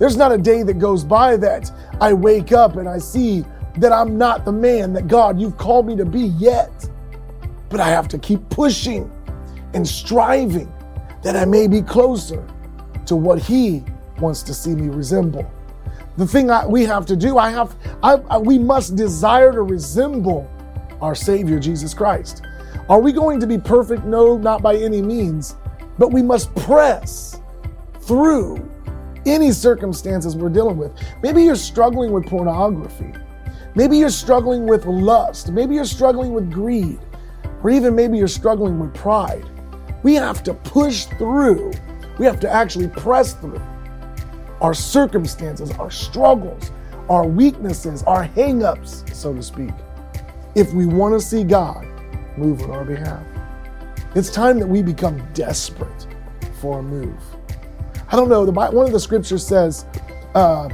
There's 0.00 0.16
not 0.16 0.32
a 0.32 0.38
day 0.38 0.62
that 0.62 0.78
goes 0.78 1.04
by 1.04 1.36
that 1.36 1.70
I 2.00 2.14
wake 2.14 2.52
up 2.52 2.76
and 2.76 2.88
I 2.88 2.96
see 2.96 3.44
that 3.76 3.92
I'm 3.92 4.16
not 4.16 4.46
the 4.46 4.52
man 4.52 4.94
that 4.94 5.08
God 5.08 5.38
you've 5.38 5.58
called 5.58 5.86
me 5.86 5.94
to 5.96 6.06
be 6.06 6.22
yet. 6.38 6.88
But 7.68 7.80
I 7.80 7.88
have 7.90 8.08
to 8.08 8.18
keep 8.18 8.40
pushing 8.48 9.12
and 9.74 9.86
striving 9.86 10.72
that 11.22 11.36
I 11.36 11.44
may 11.44 11.68
be 11.68 11.82
closer 11.82 12.42
to 13.04 13.14
what 13.14 13.40
He 13.40 13.84
wants 14.18 14.42
to 14.44 14.54
see 14.54 14.74
me 14.74 14.88
resemble. 14.88 15.48
The 16.16 16.26
thing 16.26 16.50
I, 16.50 16.66
we 16.66 16.84
have 16.84 17.04
to 17.04 17.14
do, 17.14 17.36
I 17.36 17.50
have, 17.50 17.76
I, 18.02 18.14
I, 18.14 18.38
we 18.38 18.58
must 18.58 18.96
desire 18.96 19.52
to 19.52 19.62
resemble 19.62 20.50
our 21.02 21.14
Savior 21.14 21.60
Jesus 21.60 21.92
Christ. 21.92 22.42
Are 22.88 23.00
we 23.00 23.12
going 23.12 23.38
to 23.38 23.46
be 23.46 23.58
perfect? 23.58 24.04
No, 24.06 24.38
not 24.38 24.62
by 24.62 24.76
any 24.76 25.02
means. 25.02 25.56
But 25.98 26.10
we 26.10 26.22
must 26.22 26.54
press 26.54 27.38
through 28.00 28.66
any 29.26 29.52
circumstances 29.52 30.36
we're 30.36 30.48
dealing 30.48 30.76
with. 30.76 30.92
Maybe 31.22 31.42
you're 31.44 31.56
struggling 31.56 32.12
with 32.12 32.26
pornography. 32.26 33.12
Maybe 33.74 33.98
you're 33.98 34.10
struggling 34.10 34.66
with 34.66 34.86
lust. 34.86 35.52
Maybe 35.52 35.74
you're 35.74 35.84
struggling 35.84 36.32
with 36.32 36.50
greed. 36.50 36.98
Or 37.62 37.70
even 37.70 37.94
maybe 37.94 38.18
you're 38.18 38.28
struggling 38.28 38.78
with 38.80 38.94
pride. 38.94 39.44
We 40.02 40.14
have 40.14 40.42
to 40.44 40.54
push 40.54 41.04
through. 41.04 41.72
We 42.18 42.26
have 42.26 42.40
to 42.40 42.50
actually 42.50 42.88
press 42.88 43.34
through 43.34 43.60
our 44.60 44.74
circumstances, 44.74 45.70
our 45.72 45.90
struggles, 45.90 46.70
our 47.08 47.26
weaknesses, 47.26 48.02
our 48.04 48.26
hangups, 48.28 49.14
so 49.14 49.32
to 49.34 49.42
speak, 49.42 49.70
if 50.54 50.72
we 50.72 50.86
want 50.86 51.14
to 51.14 51.20
see 51.20 51.44
God 51.44 51.86
move 52.36 52.62
on 52.62 52.70
our 52.70 52.84
behalf. 52.84 53.22
It's 54.14 54.30
time 54.30 54.58
that 54.58 54.66
we 54.66 54.82
become 54.82 55.22
desperate 55.32 56.06
for 56.60 56.80
a 56.80 56.82
move. 56.82 57.22
I 58.10 58.16
don't 58.16 58.28
know. 58.28 58.44
The, 58.44 58.52
one 58.52 58.86
of 58.86 58.92
the 58.92 59.00
scriptures 59.00 59.46
says, 59.46 59.86
uh, 60.34 60.68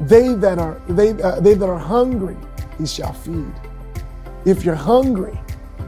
"They 0.00 0.34
that 0.34 0.58
are 0.58 0.80
they 0.88 1.10
uh, 1.22 1.40
they 1.40 1.54
that 1.54 1.68
are 1.68 1.78
hungry, 1.78 2.36
he 2.78 2.86
shall 2.86 3.12
feed." 3.12 3.52
If 4.44 4.64
you're 4.64 4.74
hungry, 4.74 5.38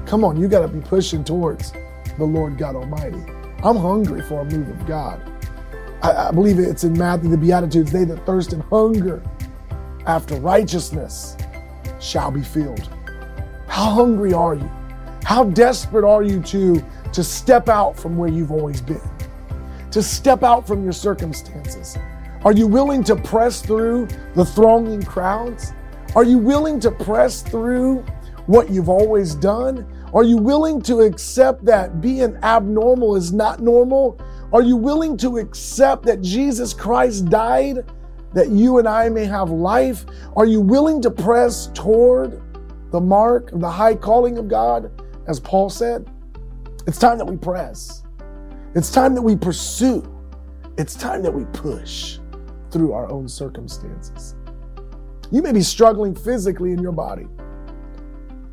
come 0.07 0.25
on, 0.25 0.41
you 0.41 0.49
got 0.49 0.61
to 0.61 0.69
be 0.69 0.81
pushing 0.81 1.25
towards 1.25 1.73
the 2.19 2.25
Lord 2.25 2.59
God 2.59 2.77
Almighty. 2.77 3.23
I'm 3.63 3.77
hungry 3.77 4.23
for 4.23 4.41
a 4.41 4.45
move 4.45 4.69
of 4.69 4.87
God. 4.87 5.21
I, 6.03 6.29
I 6.29 6.31
believe 6.31 6.59
it's 6.59 6.85
in 6.85 6.97
Matthew, 6.97 7.31
the 7.31 7.39
Beatitudes, 7.39 7.91
they 7.91 8.05
that 8.05 8.25
thirst 8.27 8.53
and 8.53 8.63
hunger 8.65 9.23
after 10.07 10.37
righteousness 10.37 11.37
shall 12.01 12.31
be 12.31 12.43
filled. 12.43 12.89
How 13.67 13.91
hungry 13.91 14.33
are 14.33 14.55
you? 14.55 14.71
How 15.25 15.45
desperate 15.45 16.05
are 16.05 16.23
you 16.23 16.41
to, 16.43 16.83
to 17.13 17.25
step 17.25 17.69
out 17.69 17.99
from 17.99 18.17
where 18.17 18.31
you've 18.31 18.53
always 18.53 18.81
been? 18.81 19.01
To 19.97 20.03
step 20.03 20.43
out 20.43 20.67
from 20.67 20.85
your 20.85 20.93
circumstances? 20.93 21.97
Are 22.45 22.53
you 22.53 22.67
willing 22.67 23.03
to 23.05 23.17
press 23.17 23.63
through 23.63 24.09
the 24.35 24.45
thronging 24.45 25.03
crowds? 25.03 25.73
Are 26.15 26.23
you 26.23 26.37
willing 26.37 26.79
to 26.81 26.91
press 26.91 27.41
through 27.41 28.05
what 28.45 28.69
you've 28.69 28.91
always 28.91 29.35
done? 29.35 29.91
Are 30.13 30.23
you 30.23 30.37
willing 30.37 30.83
to 30.83 31.01
accept 31.01 31.65
that 31.65 32.03
being 32.03 32.37
abnormal 32.43 33.17
is 33.17 33.33
not 33.33 33.61
normal? 33.61 34.21
Are 34.53 34.61
you 34.61 34.77
willing 34.77 35.17
to 35.17 35.39
accept 35.39 36.05
that 36.05 36.21
Jesus 36.21 36.75
Christ 36.75 37.31
died 37.31 37.91
that 38.35 38.51
you 38.51 38.77
and 38.77 38.87
I 38.87 39.09
may 39.09 39.25
have 39.25 39.49
life? 39.49 40.05
Are 40.37 40.45
you 40.45 40.61
willing 40.61 41.01
to 41.01 41.11
press 41.11 41.71
toward 41.73 42.43
the 42.91 43.01
mark 43.01 43.51
of 43.53 43.63
the 43.63 43.71
high 43.71 43.95
calling 43.95 44.37
of 44.37 44.47
God, 44.47 44.91
as 45.27 45.41
Paul 45.41 45.71
said? 45.71 46.07
It's 46.87 46.99
time 46.99 47.17
that 47.17 47.25
we 47.25 47.39
press. 47.39 48.03
It's 48.77 48.91
time 48.91 49.15
that 49.15 49.23
we 49.23 49.35
pursue. 49.35 50.05
It's 50.77 50.95
time 50.95 51.23
that 51.23 51.33
we 51.33 51.47
push 51.47 52.19
through 52.71 52.93
our 52.93 53.11
own 53.11 53.27
circumstances. 53.27 54.35
You 55.33 55.41
may 55.41 55.53
be 55.53 55.63
struggling 55.63 56.15
physically 56.15 56.73
in 56.73 56.83
your 56.83 56.93
body. 56.93 57.27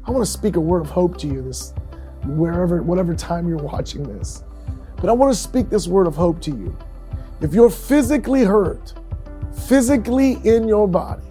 I 0.05 0.11
want 0.11 0.25
to 0.25 0.31
speak 0.31 0.55
a 0.55 0.61
word 0.61 0.79
of 0.79 0.89
hope 0.89 1.17
to 1.17 1.27
you 1.27 1.41
this 1.41 1.73
wherever 2.23 2.81
whatever 2.81 3.13
time 3.13 3.49
you're 3.49 3.57
watching 3.57 4.01
this. 4.03 4.45
But 4.95 5.09
I 5.09 5.11
want 5.11 5.33
to 5.33 5.37
speak 5.37 5.69
this 5.69 5.89
word 5.89 6.07
of 6.07 6.15
hope 6.15 6.39
to 6.43 6.51
you. 6.51 6.73
If 7.41 7.53
you're 7.53 7.69
physically 7.69 8.45
hurt, 8.45 8.93
physically 9.67 10.39
in 10.45 10.69
your 10.69 10.87
body, 10.87 11.27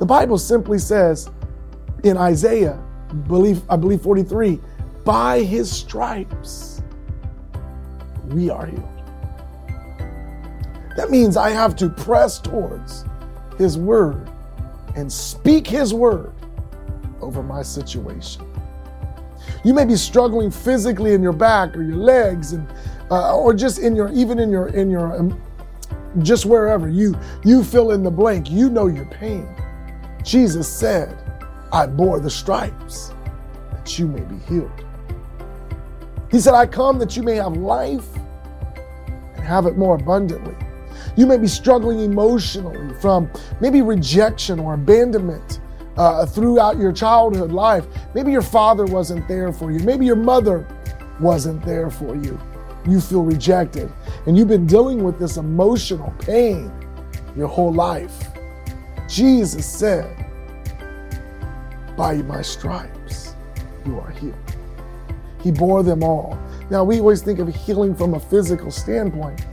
the 0.00 0.06
Bible 0.06 0.36
simply 0.36 0.78
says 0.78 1.30
in 2.02 2.16
Isaiah, 2.16 2.82
believe 3.28 3.62
I 3.70 3.76
believe 3.76 4.02
43, 4.02 4.58
by 5.04 5.42
his 5.42 5.70
stripes 5.70 6.69
we 8.32 8.50
are 8.50 8.66
healed. 8.66 9.00
That 10.96 11.10
means 11.10 11.36
I 11.36 11.50
have 11.50 11.76
to 11.76 11.88
press 11.88 12.38
towards 12.38 13.04
his 13.56 13.78
word 13.78 14.30
and 14.96 15.10
speak 15.12 15.66
his 15.66 15.94
word 15.94 16.32
over 17.20 17.42
my 17.42 17.62
situation. 17.62 18.46
You 19.64 19.74
may 19.74 19.84
be 19.84 19.96
struggling 19.96 20.50
physically 20.50 21.12
in 21.12 21.22
your 21.22 21.32
back 21.32 21.76
or 21.76 21.82
your 21.82 21.96
legs, 21.96 22.52
and 22.52 22.66
uh, 23.10 23.36
or 23.36 23.52
just 23.52 23.78
in 23.78 23.94
your 23.94 24.10
even 24.12 24.38
in 24.38 24.50
your 24.50 24.68
in 24.68 24.90
your 24.90 25.18
um, 25.18 25.40
just 26.22 26.46
wherever 26.46 26.88
you 26.88 27.14
you 27.44 27.62
fill 27.62 27.92
in 27.92 28.02
the 28.02 28.10
blank. 28.10 28.50
You 28.50 28.70
know 28.70 28.86
your 28.86 29.06
pain. 29.06 29.48
Jesus 30.22 30.68
said, 30.68 31.16
"I 31.72 31.86
bore 31.86 32.20
the 32.20 32.30
stripes 32.30 33.12
that 33.72 33.98
you 33.98 34.06
may 34.06 34.22
be 34.22 34.38
healed." 34.48 34.84
He 36.30 36.40
said, 36.40 36.54
"I 36.54 36.66
come 36.66 36.98
that 36.98 37.16
you 37.16 37.22
may 37.22 37.36
have 37.36 37.56
life 37.56 38.08
and 39.40 39.48
have 39.48 39.66
it 39.66 39.76
more 39.76 39.96
abundantly." 39.96 40.54
You 41.16 41.26
may 41.26 41.38
be 41.38 41.48
struggling 41.48 42.00
emotionally 42.00 42.94
from 43.00 43.30
maybe 43.60 43.82
rejection 43.82 44.60
or 44.60 44.74
abandonment 44.74 45.60
uh, 45.96 46.24
throughout 46.26 46.78
your 46.78 46.92
childhood 46.92 47.52
life. 47.52 47.86
Maybe 48.14 48.32
your 48.32 48.42
father 48.42 48.84
wasn't 48.84 49.26
there 49.28 49.52
for 49.52 49.70
you. 49.70 49.80
Maybe 49.80 50.06
your 50.06 50.16
mother 50.16 50.66
wasn't 51.20 51.64
there 51.64 51.90
for 51.90 52.16
you. 52.16 52.40
You 52.88 53.00
feel 53.00 53.22
rejected. 53.22 53.92
And 54.26 54.36
you've 54.36 54.48
been 54.48 54.66
dealing 54.66 55.04
with 55.04 55.18
this 55.18 55.36
emotional 55.36 56.14
pain 56.20 56.72
your 57.36 57.48
whole 57.48 57.72
life. 57.72 58.28
Jesus 59.08 59.66
said, 59.66 60.26
By 61.96 62.16
my 62.22 62.42
stripes, 62.42 63.34
you 63.84 63.98
are 64.00 64.10
healed. 64.10 64.34
He 65.42 65.50
bore 65.50 65.82
them 65.82 66.02
all. 66.02 66.38
Now, 66.70 66.84
we 66.84 67.00
always 67.00 67.20
think 67.20 67.40
of 67.40 67.48
healing 67.52 67.96
from 67.96 68.14
a 68.14 68.20
physical 68.20 68.70
standpoint. 68.70 69.44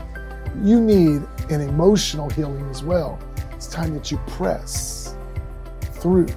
You 0.61 0.79
need 0.79 1.23
an 1.49 1.61
emotional 1.61 2.29
healing 2.29 2.69
as 2.69 2.83
well. 2.83 3.19
It's 3.53 3.65
time 3.65 3.95
that 3.95 4.11
you 4.11 4.17
press 4.27 5.15
through 5.93 6.27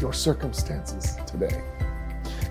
your 0.00 0.12
circumstances 0.12 1.16
today. 1.28 1.62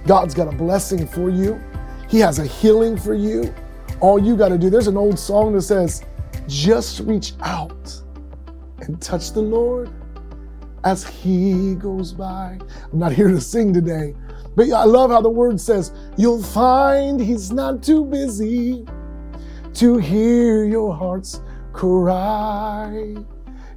God's 0.07 0.33
got 0.33 0.47
a 0.47 0.55
blessing 0.55 1.05
for 1.05 1.29
you, 1.29 1.61
He 2.07 2.19
has 2.19 2.39
a 2.39 2.45
healing 2.45 2.95
for 2.95 3.13
you. 3.13 3.53
All 3.99 4.17
you 4.17 4.37
got 4.37 4.49
to 4.49 4.57
do, 4.57 4.69
there's 4.69 4.87
an 4.87 4.97
old 4.97 5.19
song 5.19 5.53
that 5.53 5.63
says, 5.63 6.05
just 6.47 7.01
reach 7.01 7.33
out 7.41 8.01
and 8.79 9.01
touch 9.01 9.33
the 9.33 9.41
Lord 9.41 9.89
as 10.85 11.05
He 11.05 11.75
goes 11.75 12.13
by. 12.13 12.57
I'm 12.91 12.99
not 12.99 13.11
here 13.11 13.27
to 13.27 13.41
sing 13.41 13.73
today, 13.73 14.15
but 14.55 14.69
I 14.71 14.85
love 14.85 15.11
how 15.11 15.21
the 15.21 15.29
word 15.29 15.59
says, 15.59 15.91
You'll 16.17 16.43
find 16.43 17.19
He's 17.19 17.51
not 17.51 17.81
too 17.81 18.05
busy 18.05 18.85
to 19.75 19.97
hear 19.97 20.65
your 20.65 20.93
heart's 20.93 21.41
cry. 21.71 23.15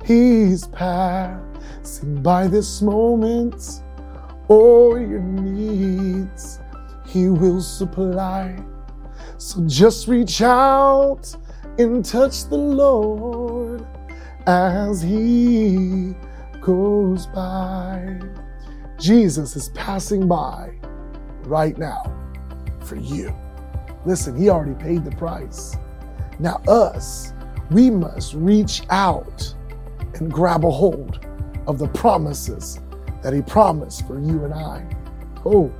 He's 0.04 0.66
passing 0.68 2.23
by 2.23 2.47
this 2.47 2.83
moment. 2.83 3.83
All 4.49 4.99
your 4.99 5.21
needs 5.21 6.61
He 7.06 7.28
will 7.28 7.62
supply. 7.62 8.56
So 9.38 9.66
just 9.66 10.09
reach 10.09 10.40
out 10.42 11.35
and 11.78 12.04
touch 12.04 12.45
the 12.45 12.56
Lord 12.56 13.87
as 14.47 15.02
He 15.02 16.14
goes 16.61 17.26
by. 17.26 18.21
Jesus 18.99 19.57
is 19.57 19.69
passing 19.71 20.26
by 20.26 20.75
right 21.45 21.76
now 21.76 22.03
for 22.81 22.97
you. 22.97 23.35
Listen, 24.05 24.37
He 24.37 24.49
already 24.49 24.75
paid 24.75 25.05
the 25.05 25.15
price. 25.17 25.76
Now, 26.38 26.62
us, 26.69 27.33
we 27.71 27.91
must 27.91 28.35
reach 28.35 28.83
out 28.91 29.55
and 30.15 30.33
grab 30.33 30.65
a 30.65 30.71
hold 30.71 31.26
of 31.67 31.79
the 31.79 31.88
promises 31.88 32.81
that 33.23 33.33
He 33.33 33.43
promised 33.43 34.07
for 34.07 34.19
you 34.21 34.45
and 34.45 34.55
I. 34.55 34.87
Oh, 35.45 35.73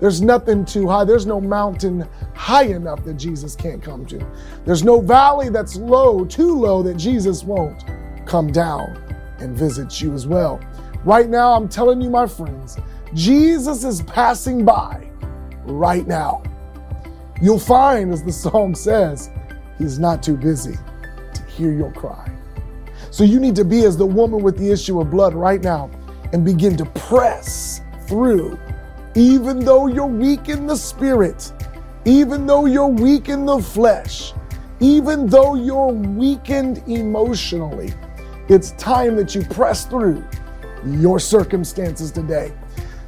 there's 0.00 0.20
nothing 0.20 0.64
too 0.64 0.88
high. 0.88 1.04
There's 1.04 1.26
no 1.26 1.40
mountain 1.40 2.06
high 2.34 2.64
enough 2.64 3.04
that 3.04 3.14
Jesus 3.14 3.54
can't 3.54 3.82
come 3.82 4.04
to. 4.06 4.26
There's 4.64 4.82
no 4.82 5.00
valley 5.00 5.48
that's 5.48 5.76
low, 5.76 6.24
too 6.24 6.54
low 6.54 6.82
that 6.82 6.96
Jesus 6.96 7.44
won't 7.44 7.84
come 8.26 8.50
down 8.50 9.02
and 9.38 9.56
visit 9.56 10.00
you 10.00 10.12
as 10.12 10.26
well. 10.26 10.60
Right 11.04 11.28
now, 11.28 11.52
I'm 11.52 11.68
telling 11.68 12.00
you, 12.00 12.08
my 12.08 12.26
friends, 12.26 12.78
Jesus 13.12 13.84
is 13.84 14.00
passing 14.02 14.64
by 14.64 15.06
right 15.64 16.06
now. 16.06 16.42
You'll 17.42 17.58
find, 17.58 18.10
as 18.10 18.22
the 18.22 18.32
song 18.32 18.74
says, 18.74 19.30
He's 19.78 19.98
not 19.98 20.22
too 20.22 20.36
busy 20.36 20.78
to 21.34 21.42
hear 21.42 21.72
your 21.72 21.92
cry. 21.92 22.30
So 23.10 23.22
you 23.22 23.38
need 23.38 23.54
to 23.56 23.66
be 23.66 23.84
as 23.84 23.98
the 23.98 24.06
woman 24.06 24.42
with 24.42 24.56
the 24.56 24.70
issue 24.70 24.98
of 24.98 25.10
blood 25.10 25.34
right 25.34 25.62
now 25.62 25.90
and 26.32 26.42
begin 26.42 26.74
to 26.78 26.86
press 26.86 27.82
through, 28.06 28.58
even 29.14 29.58
though 29.58 29.88
you're 29.88 30.06
weak 30.06 30.48
in 30.48 30.66
the 30.66 30.76
spirit, 30.76 31.52
even 32.06 32.46
though 32.46 32.64
you're 32.64 32.88
weak 32.88 33.28
in 33.28 33.44
the 33.44 33.58
flesh, 33.58 34.32
even 34.80 35.26
though 35.26 35.54
you're 35.54 35.92
weakened 35.92 36.82
emotionally. 36.86 37.92
It's 38.48 38.70
time 38.72 39.16
that 39.16 39.34
you 39.34 39.42
press 39.44 39.84
through 39.84 40.24
your 40.86 41.18
circumstances 41.18 42.10
today. 42.10 42.52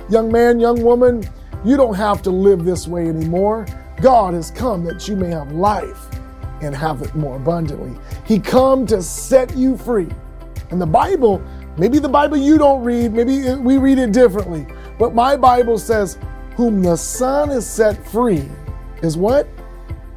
Young 0.08 0.30
man, 0.30 0.60
young 0.60 0.82
woman, 0.82 1.28
you 1.64 1.76
don't 1.76 1.94
have 1.94 2.22
to 2.22 2.30
live 2.30 2.64
this 2.64 2.86
way 2.86 3.08
anymore. 3.08 3.66
God 4.00 4.34
has 4.34 4.50
come 4.50 4.84
that 4.84 5.08
you 5.08 5.16
may 5.16 5.30
have 5.30 5.52
life 5.52 6.06
and 6.62 6.74
have 6.74 7.02
it 7.02 7.14
more 7.14 7.36
abundantly. 7.36 7.98
He 8.24 8.38
come 8.38 8.86
to 8.86 9.02
set 9.02 9.56
you 9.56 9.76
free. 9.76 10.08
And 10.70 10.80
the 10.80 10.86
Bible, 10.86 11.42
maybe 11.76 11.98
the 11.98 12.08
Bible 12.08 12.36
you 12.36 12.58
don't 12.58 12.82
read, 12.82 13.12
maybe 13.12 13.54
we 13.54 13.78
read 13.78 13.98
it 13.98 14.12
differently, 14.12 14.66
but 14.98 15.14
my 15.14 15.36
Bible 15.36 15.78
says, 15.78 16.18
whom 16.56 16.82
the 16.82 16.96
Son 16.96 17.50
is 17.50 17.66
set 17.66 18.06
free 18.08 18.48
is 19.02 19.16
what? 19.16 19.46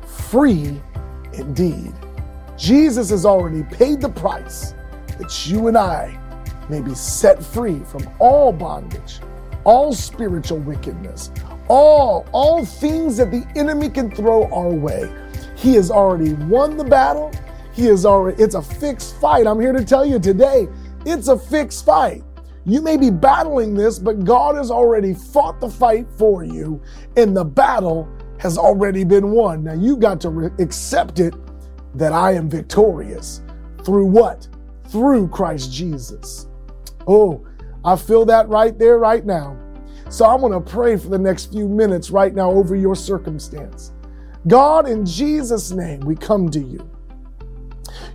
Free 0.05 0.81
indeed. 1.33 1.93
Jesus 2.57 3.09
has 3.09 3.25
already 3.25 3.63
paid 3.63 4.01
the 4.01 4.09
price 4.09 4.73
that 5.17 5.47
you 5.47 5.67
and 5.67 5.77
I 5.77 6.17
may 6.69 6.81
be 6.81 6.93
set 6.93 7.43
free 7.43 7.79
from 7.85 8.07
all 8.19 8.51
bondage, 8.51 9.19
all 9.63 9.93
spiritual 9.93 10.59
wickedness, 10.59 11.31
all 11.67 12.27
all 12.31 12.65
things 12.65 13.17
that 13.17 13.31
the 13.31 13.45
enemy 13.55 13.89
can 13.89 14.11
throw 14.11 14.51
our 14.51 14.69
way. 14.69 15.11
He 15.55 15.75
has 15.75 15.91
already 15.91 16.33
won 16.33 16.77
the 16.77 16.83
battle. 16.83 17.31
He 17.73 17.87
is 17.87 18.05
already, 18.05 18.41
it's 18.41 18.55
a 18.55 18.61
fixed 18.61 19.19
fight. 19.19 19.47
I'm 19.47 19.59
here 19.59 19.73
to 19.73 19.85
tell 19.85 20.05
you 20.05 20.19
today, 20.19 20.67
it's 21.05 21.27
a 21.27 21.37
fixed 21.37 21.85
fight. 21.85 22.23
You 22.65 22.81
may 22.81 22.97
be 22.97 23.09
battling 23.09 23.73
this, 23.73 23.99
but 23.99 24.23
God 24.23 24.55
has 24.55 24.69
already 24.69 25.13
fought 25.13 25.59
the 25.59 25.69
fight 25.69 26.07
for 26.17 26.43
you, 26.43 26.81
and 27.17 27.35
the 27.35 27.45
battle 27.45 28.07
has 28.39 28.57
already 28.57 29.03
been 29.03 29.31
won. 29.31 29.63
Now 29.63 29.73
you 29.73 29.97
got 29.97 30.21
to 30.21 30.29
re- 30.29 30.51
accept 30.59 31.19
it 31.19 31.33
that 31.95 32.13
I 32.13 32.33
am 32.33 32.49
victorious 32.49 33.41
through 33.83 34.05
what? 34.05 34.47
Through 34.89 35.29
Christ 35.29 35.71
Jesus. 35.71 36.47
Oh, 37.07 37.45
I 37.83 37.95
feel 37.95 38.25
that 38.25 38.49
right 38.49 38.77
there, 38.77 38.99
right 38.99 39.25
now. 39.25 39.57
So 40.09 40.25
I'm 40.25 40.41
going 40.41 40.53
to 40.53 40.61
pray 40.61 40.97
for 40.97 41.09
the 41.09 41.19
next 41.19 41.51
few 41.51 41.67
minutes 41.67 42.09
right 42.09 42.33
now 42.33 42.49
over 42.51 42.75
your 42.75 42.95
circumstance. 42.95 43.91
God, 44.47 44.87
in 44.87 45.05
Jesus' 45.05 45.71
name, 45.71 45.99
we 46.01 46.15
come 46.15 46.49
to 46.49 46.59
you. 46.59 46.89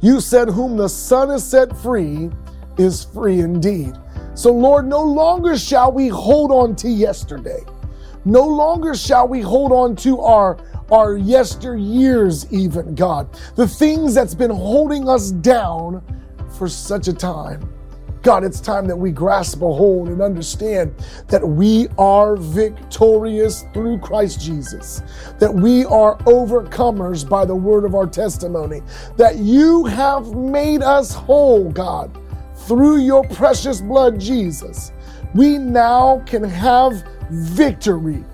You 0.00 0.20
said, 0.20 0.48
Whom 0.48 0.76
the 0.76 0.88
Son 0.88 1.30
has 1.30 1.48
set 1.48 1.76
free 1.78 2.30
is 2.78 3.04
free 3.04 3.40
indeed. 3.40 3.94
So, 4.34 4.52
Lord, 4.52 4.86
no 4.86 5.02
longer 5.02 5.56
shall 5.56 5.92
we 5.92 6.08
hold 6.08 6.50
on 6.50 6.74
to 6.76 6.88
yesterday. 6.88 7.60
No 8.24 8.44
longer 8.44 8.94
shall 8.94 9.28
we 9.28 9.40
hold 9.40 9.70
on 9.70 9.94
to 9.96 10.20
our, 10.20 10.56
our 10.90 11.16
yesteryears, 11.16 12.50
even, 12.50 12.94
God. 12.94 13.28
The 13.54 13.68
things 13.68 14.14
that's 14.14 14.34
been 14.34 14.50
holding 14.50 15.08
us 15.08 15.30
down 15.30 16.02
for 16.58 16.68
such 16.68 17.06
a 17.06 17.12
time. 17.12 17.73
God, 18.24 18.42
it's 18.42 18.58
time 18.58 18.86
that 18.86 18.96
we 18.96 19.12
grasp 19.12 19.60
a 19.60 19.70
hold 19.70 20.08
and 20.08 20.22
understand 20.22 20.94
that 21.28 21.46
we 21.46 21.88
are 21.98 22.36
victorious 22.36 23.66
through 23.74 23.98
Christ 23.98 24.40
Jesus, 24.40 25.02
that 25.38 25.54
we 25.54 25.84
are 25.84 26.16
overcomers 26.20 27.28
by 27.28 27.44
the 27.44 27.54
word 27.54 27.84
of 27.84 27.94
our 27.94 28.06
testimony, 28.06 28.80
that 29.18 29.36
you 29.36 29.84
have 29.84 30.32
made 30.34 30.82
us 30.82 31.12
whole, 31.12 31.70
God, 31.70 32.18
through 32.66 32.96
your 32.96 33.28
precious 33.28 33.82
blood, 33.82 34.18
Jesus. 34.18 34.90
We 35.34 35.58
now 35.58 36.22
can 36.24 36.42
have 36.44 37.04
victory 37.30 38.24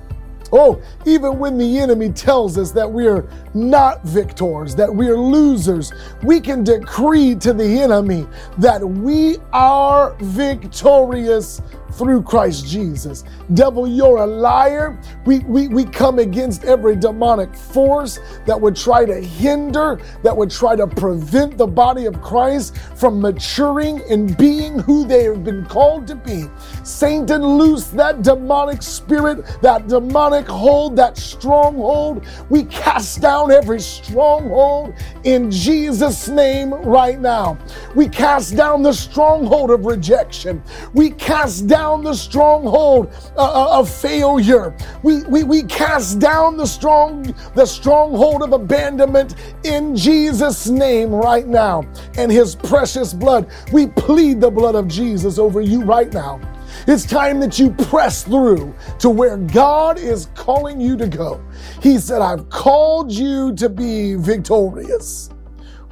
Oh, 0.52 0.82
even 1.06 1.38
when 1.38 1.58
the 1.58 1.78
enemy 1.78 2.10
tells 2.10 2.58
us 2.58 2.72
that 2.72 2.90
we 2.90 3.06
are 3.06 3.28
not 3.54 4.02
victors, 4.04 4.74
that 4.74 4.92
we 4.92 5.08
are 5.08 5.16
losers, 5.16 5.92
we 6.22 6.40
can 6.40 6.64
decree 6.64 7.34
to 7.36 7.52
the 7.52 7.80
enemy 7.80 8.26
that 8.58 8.82
we 8.82 9.38
are 9.52 10.16
victorious 10.20 11.62
through 11.92 12.22
Christ 12.22 12.66
Jesus. 12.66 13.24
Devil, 13.54 13.86
you're 13.86 14.18
a 14.18 14.26
liar. 14.26 15.00
We, 15.24 15.40
we, 15.40 15.68
we 15.68 15.84
come 15.84 16.18
against 16.18 16.64
every 16.64 16.96
demonic 16.96 17.54
force 17.54 18.20
that 18.46 18.60
would 18.60 18.76
try 18.76 19.04
to 19.04 19.20
hinder, 19.20 20.00
that 20.22 20.36
would 20.36 20.50
try 20.50 20.76
to 20.76 20.86
prevent 20.86 21.58
the 21.58 21.66
body 21.66 22.06
of 22.06 22.20
Christ 22.22 22.76
from 22.96 23.20
maturing 23.20 24.02
and 24.10 24.36
being 24.36 24.78
who 24.78 25.06
they 25.06 25.24
have 25.24 25.44
been 25.44 25.64
called 25.66 26.06
to 26.08 26.14
be. 26.14 26.44
Satan, 26.84 27.44
loose 27.44 27.88
that 27.88 28.22
demonic 28.22 28.82
spirit, 28.82 29.44
that 29.62 29.88
demonic 29.88 30.46
hold, 30.46 30.96
that 30.96 31.16
stronghold. 31.16 32.26
We 32.48 32.64
cast 32.64 33.20
down 33.20 33.50
every 33.50 33.80
stronghold 33.80 34.94
in 35.24 35.50
Jesus' 35.50 36.28
name 36.28 36.72
right 36.72 37.18
now. 37.18 37.58
We 37.94 38.08
cast 38.08 38.56
down 38.56 38.82
the 38.82 38.92
stronghold 38.92 39.70
of 39.70 39.84
rejection. 39.86 40.62
We 40.94 41.10
cast 41.10 41.66
down 41.66 41.79
down 41.80 42.04
the 42.04 42.12
stronghold 42.12 43.10
uh, 43.38 43.40
uh, 43.40 43.78
of 43.78 43.88
failure. 43.88 44.76
We, 45.02 45.22
we, 45.22 45.44
we 45.44 45.62
cast 45.62 46.18
down 46.18 46.58
the 46.58 46.66
strong 46.66 47.34
the 47.54 47.64
stronghold 47.64 48.42
of 48.42 48.52
abandonment 48.52 49.34
in 49.64 49.96
Jesus' 49.96 50.68
name 50.68 51.10
right 51.10 51.46
now. 51.46 51.84
And 52.18 52.30
his 52.30 52.54
precious 52.54 53.14
blood. 53.14 53.50
We 53.72 53.86
plead 53.86 54.42
the 54.42 54.50
blood 54.50 54.74
of 54.74 54.88
Jesus 54.88 55.38
over 55.38 55.62
you 55.62 55.82
right 55.82 56.12
now. 56.12 56.38
It's 56.86 57.06
time 57.06 57.40
that 57.40 57.58
you 57.58 57.70
press 57.70 58.24
through 58.24 58.74
to 58.98 59.08
where 59.08 59.38
God 59.38 59.96
is 59.96 60.28
calling 60.34 60.82
you 60.82 60.98
to 60.98 61.08
go. 61.08 61.42
He 61.82 61.96
said, 61.96 62.20
I've 62.20 62.48
called 62.50 63.10
you 63.10 63.54
to 63.54 63.70
be 63.70 64.16
victorious. 64.16 65.30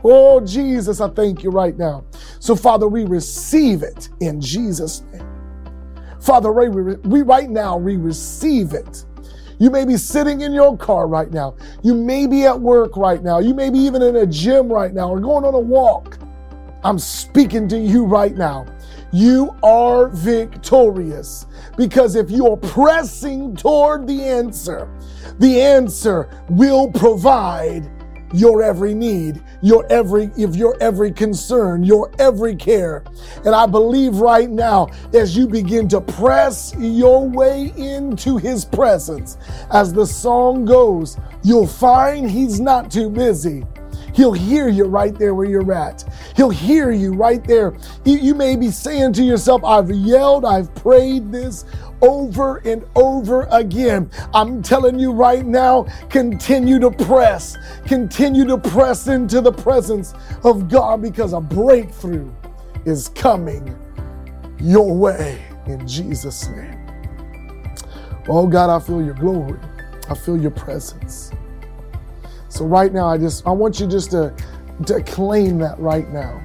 Oh, 0.05 0.41
Jesus, 0.41 1.01
I 1.01 1.09
thank 1.09 1.43
you 1.43 1.51
right 1.51 1.77
now. 1.79 2.05
So, 2.41 2.55
Father, 2.55 2.87
we 2.87 3.05
receive 3.05 3.83
it 3.83 4.11
in 4.21 4.41
Jesus' 4.41 5.03
name. 5.13 5.28
Father, 6.21 6.53
Ray, 6.53 6.69
we, 6.69 6.95
we 6.97 7.23
right 7.23 7.49
now, 7.49 7.77
we 7.77 7.97
receive 7.97 8.73
it. 8.73 9.05
You 9.59 9.71
may 9.71 9.85
be 9.85 9.97
sitting 9.97 10.43
in 10.43 10.53
your 10.53 10.77
car 10.77 11.09
right 11.09 11.31
now. 11.31 11.57
You 11.83 11.95
may 11.95 12.27
be 12.27 12.45
at 12.45 12.61
work 12.61 12.97
right 12.97 13.23
now. 13.23 13.41
You 13.41 13.55
may 13.55 13.71
be 13.71 13.79
even 13.81 14.03
in 14.03 14.17
a 14.17 14.27
gym 14.27 14.73
right 14.73 14.95
now 14.95 15.11
or 15.11 15.21
going 15.21 15.45
on 15.45 15.55
a 15.55 15.59
walk. 15.59 16.19
I'm 16.85 16.99
speaking 16.99 17.67
to 17.69 17.79
you 17.79 18.05
right 18.05 18.37
now. 18.37 18.67
You 19.13 19.57
are 19.63 20.09
victorious 20.09 21.47
because 21.77 22.15
if 22.15 22.31
you 22.31 22.47
are 22.49 22.57
pressing 22.57 23.57
toward 23.57 24.07
the 24.07 24.23
answer, 24.23 24.89
the 25.39 25.61
answer 25.61 26.29
will 26.51 26.93
provide 26.93 27.91
your 28.33 28.63
every 28.63 28.95
need, 28.95 29.43
your 29.63 29.87
every, 29.91 30.31
if 30.37 30.57
your 30.57 30.77
every 30.81 31.13
concern, 31.13 31.85
your 31.85 32.11
every 32.19 32.57
care. 32.57 33.05
And 33.45 33.55
I 33.55 33.67
believe 33.67 34.17
right 34.17 34.51
now, 34.51 34.89
as 35.15 35.37
you 35.37 35.47
begin 35.47 35.89
to 35.89 36.01
press 36.01 36.75
your 36.79 37.29
way 37.29 37.73
into 37.77 38.37
his 38.37 38.65
presence, 38.65 39.39
as 39.73 39.93
the 39.93 40.07
song 40.07 40.65
goes, 40.65 41.19
you'll 41.43 41.67
find 41.67 42.31
he's 42.31 42.61
not 42.61 42.91
too 42.91 43.11
busy. 43.11 43.65
He'll 44.19 44.33
hear 44.33 44.67
you 44.67 44.87
right 44.87 45.17
there 45.17 45.33
where 45.33 45.47
you're 45.47 45.73
at. 45.73 46.03
He'll 46.35 46.51
hear 46.51 46.91
you 46.91 47.15
right 47.15 47.45
there. 47.45 47.77
You 48.05 48.35
may 48.35 48.57
be 48.57 48.69
saying 48.69 49.13
to 49.13 49.23
yourself, 49.23 49.63
I've 49.63 49.93
yelled, 49.93 50.45
I've 50.45 50.75
prayed 50.75 51.31
this 51.31 51.65
over 52.03 52.57
and 52.65 52.85
over 52.97 53.47
again. 53.53 54.11
I'm 54.35 54.61
telling 54.61 54.99
you 54.99 55.13
right 55.13 55.47
now, 55.47 55.85
continue 56.11 56.81
to 56.81 56.91
press, 56.91 57.57
continue 57.87 58.45
to 58.47 58.59
press 58.59 59.07
into 59.07 59.41
the 59.41 59.53
presence 59.53 60.15
of 60.43 60.69
God 60.69 61.01
because 61.01 61.33
a 61.33 61.41
breakthrough 61.41 62.29
is 62.87 63.11
coming 63.11 63.79
your 64.59 64.97
way 64.97 65.41
in 65.67 65.87
Jesus' 65.87 66.49
name. 66.49 66.77
Oh 68.29 68.49
God, 68.49 68.69
I 68.69 68.85
feel 68.85 69.01
your 69.01 69.15
glory. 69.15 69.61
I 70.11 70.17
feel 70.17 70.37
your 70.37 70.51
presence. 70.51 71.31
So 72.49 72.65
right 72.65 72.93
now, 72.93 73.09
I 73.09 73.19
just 73.19 73.47
I 73.47 73.51
want 73.51 73.79
you 73.81 73.87
just 73.87 74.11
to, 74.13 74.35
to 74.87 75.03
claim 75.03 75.59
that 75.59 75.79
right 75.79 76.09
now. 76.11 76.43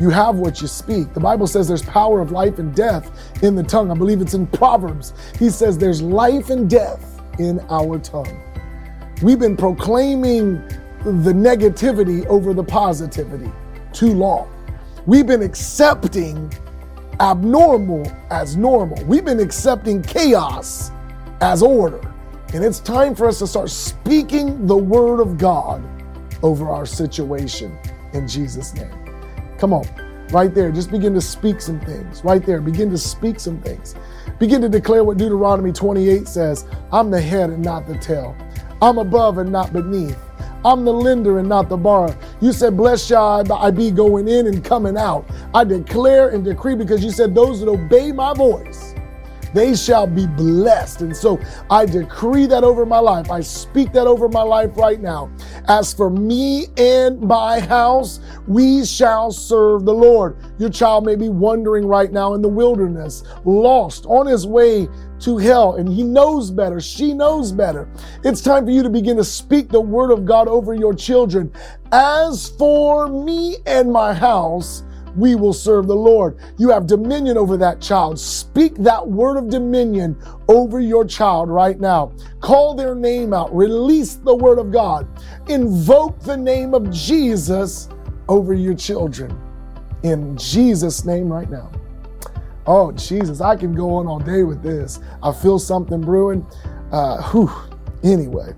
You 0.00 0.10
have 0.10 0.36
what 0.36 0.60
you 0.60 0.68
speak. 0.68 1.12
The 1.12 1.20
Bible 1.20 1.46
says 1.46 1.68
there's 1.68 1.82
power 1.82 2.20
of 2.20 2.32
life 2.32 2.58
and 2.58 2.74
death 2.74 3.10
in 3.42 3.54
the 3.54 3.62
tongue. 3.62 3.90
I 3.90 3.94
believe 3.94 4.20
it's 4.20 4.34
in 4.34 4.46
Proverbs. 4.46 5.12
He 5.38 5.50
says 5.50 5.78
there's 5.78 6.00
life 6.02 6.50
and 6.50 6.68
death 6.68 7.20
in 7.38 7.60
our 7.68 7.98
tongue. 7.98 8.42
We've 9.22 9.38
been 9.38 9.56
proclaiming 9.56 10.56
the 11.04 11.32
negativity 11.32 12.26
over 12.26 12.54
the 12.54 12.64
positivity 12.64 13.52
too 13.92 14.12
long. 14.12 14.48
We've 15.06 15.26
been 15.26 15.42
accepting 15.42 16.52
abnormal 17.20 18.10
as 18.30 18.56
normal. 18.56 19.04
We've 19.04 19.24
been 19.24 19.40
accepting 19.40 20.02
chaos 20.02 20.90
as 21.40 21.62
order. 21.62 22.11
And 22.54 22.62
it's 22.62 22.80
time 22.80 23.14
for 23.14 23.26
us 23.26 23.38
to 23.38 23.46
start 23.46 23.70
speaking 23.70 24.66
the 24.66 24.76
word 24.76 25.20
of 25.20 25.38
God 25.38 25.82
over 26.42 26.68
our 26.68 26.84
situation 26.84 27.78
in 28.12 28.28
Jesus' 28.28 28.74
name. 28.74 28.92
Come 29.56 29.72
on, 29.72 29.86
right 30.30 30.54
there. 30.54 30.70
Just 30.70 30.90
begin 30.90 31.14
to 31.14 31.20
speak 31.22 31.62
some 31.62 31.80
things. 31.80 32.22
Right 32.22 32.44
there. 32.44 32.60
Begin 32.60 32.90
to 32.90 32.98
speak 32.98 33.40
some 33.40 33.58
things. 33.62 33.94
Begin 34.38 34.60
to 34.60 34.68
declare 34.68 35.02
what 35.02 35.16
Deuteronomy 35.16 35.72
28 35.72 36.28
says 36.28 36.66
I'm 36.92 37.10
the 37.10 37.20
head 37.20 37.48
and 37.48 37.64
not 37.64 37.86
the 37.86 37.96
tail. 37.96 38.36
I'm 38.82 38.98
above 38.98 39.38
and 39.38 39.50
not 39.50 39.72
beneath. 39.72 40.18
I'm 40.62 40.84
the 40.84 40.92
lender 40.92 41.38
and 41.38 41.48
not 41.48 41.70
the 41.70 41.76
borrower. 41.78 42.16
You 42.42 42.52
said, 42.52 42.76
Blessed 42.76 43.08
shall 43.08 43.50
I 43.50 43.70
be 43.70 43.90
going 43.90 44.28
in 44.28 44.46
and 44.46 44.62
coming 44.62 44.98
out. 44.98 45.24
I 45.54 45.64
declare 45.64 46.28
and 46.28 46.44
decree 46.44 46.74
because 46.74 47.02
you 47.02 47.12
said, 47.12 47.34
Those 47.34 47.60
that 47.60 47.68
obey 47.68 48.12
my 48.12 48.34
voice 48.34 48.91
they 49.54 49.74
shall 49.74 50.06
be 50.06 50.26
blessed. 50.26 51.02
And 51.02 51.16
so 51.16 51.40
I 51.70 51.86
decree 51.86 52.46
that 52.46 52.64
over 52.64 52.86
my 52.86 52.98
life. 52.98 53.30
I 53.30 53.40
speak 53.40 53.92
that 53.92 54.06
over 54.06 54.28
my 54.28 54.42
life 54.42 54.76
right 54.76 55.00
now. 55.00 55.30
As 55.68 55.92
for 55.92 56.10
me 56.10 56.66
and 56.76 57.20
my 57.20 57.60
house, 57.60 58.20
we 58.46 58.84
shall 58.84 59.30
serve 59.30 59.84
the 59.84 59.94
Lord. 59.94 60.36
Your 60.58 60.70
child 60.70 61.04
may 61.04 61.16
be 61.16 61.28
wandering 61.28 61.86
right 61.86 62.12
now 62.12 62.34
in 62.34 62.42
the 62.42 62.48
wilderness, 62.48 63.22
lost 63.44 64.06
on 64.06 64.26
his 64.26 64.46
way 64.46 64.88
to 65.20 65.38
hell, 65.38 65.76
and 65.76 65.88
he 65.88 66.02
knows 66.02 66.50
better. 66.50 66.80
She 66.80 67.12
knows 67.12 67.52
better. 67.52 67.88
It's 68.24 68.40
time 68.40 68.64
for 68.64 68.72
you 68.72 68.82
to 68.82 68.90
begin 68.90 69.16
to 69.18 69.24
speak 69.24 69.68
the 69.68 69.80
word 69.80 70.10
of 70.10 70.24
God 70.24 70.48
over 70.48 70.74
your 70.74 70.94
children. 70.94 71.52
As 71.92 72.50
for 72.58 73.08
me 73.08 73.58
and 73.66 73.92
my 73.92 74.12
house, 74.14 74.82
we 75.16 75.34
will 75.34 75.52
serve 75.52 75.86
the 75.86 75.96
Lord. 75.96 76.38
You 76.58 76.70
have 76.70 76.86
dominion 76.86 77.36
over 77.36 77.56
that 77.58 77.80
child. 77.80 78.18
Speak 78.18 78.76
that 78.76 79.06
word 79.06 79.36
of 79.36 79.50
dominion 79.50 80.16
over 80.48 80.80
your 80.80 81.04
child 81.04 81.48
right 81.48 81.78
now. 81.78 82.12
Call 82.40 82.74
their 82.74 82.94
name 82.94 83.32
out. 83.32 83.54
Release 83.54 84.14
the 84.14 84.34
word 84.34 84.58
of 84.58 84.72
God. 84.72 85.06
Invoke 85.48 86.20
the 86.20 86.36
name 86.36 86.74
of 86.74 86.90
Jesus 86.90 87.88
over 88.28 88.54
your 88.54 88.74
children. 88.74 89.38
In 90.02 90.36
Jesus' 90.36 91.04
name 91.04 91.32
right 91.32 91.50
now. 91.50 91.70
Oh, 92.66 92.92
Jesus, 92.92 93.40
I 93.40 93.56
can 93.56 93.74
go 93.74 93.94
on 93.94 94.06
all 94.06 94.20
day 94.20 94.44
with 94.44 94.62
this. 94.62 95.00
I 95.22 95.32
feel 95.32 95.58
something 95.58 96.00
brewing. 96.00 96.46
Uh, 96.92 97.22
whew. 97.30 97.50
Anyway. 98.04 98.54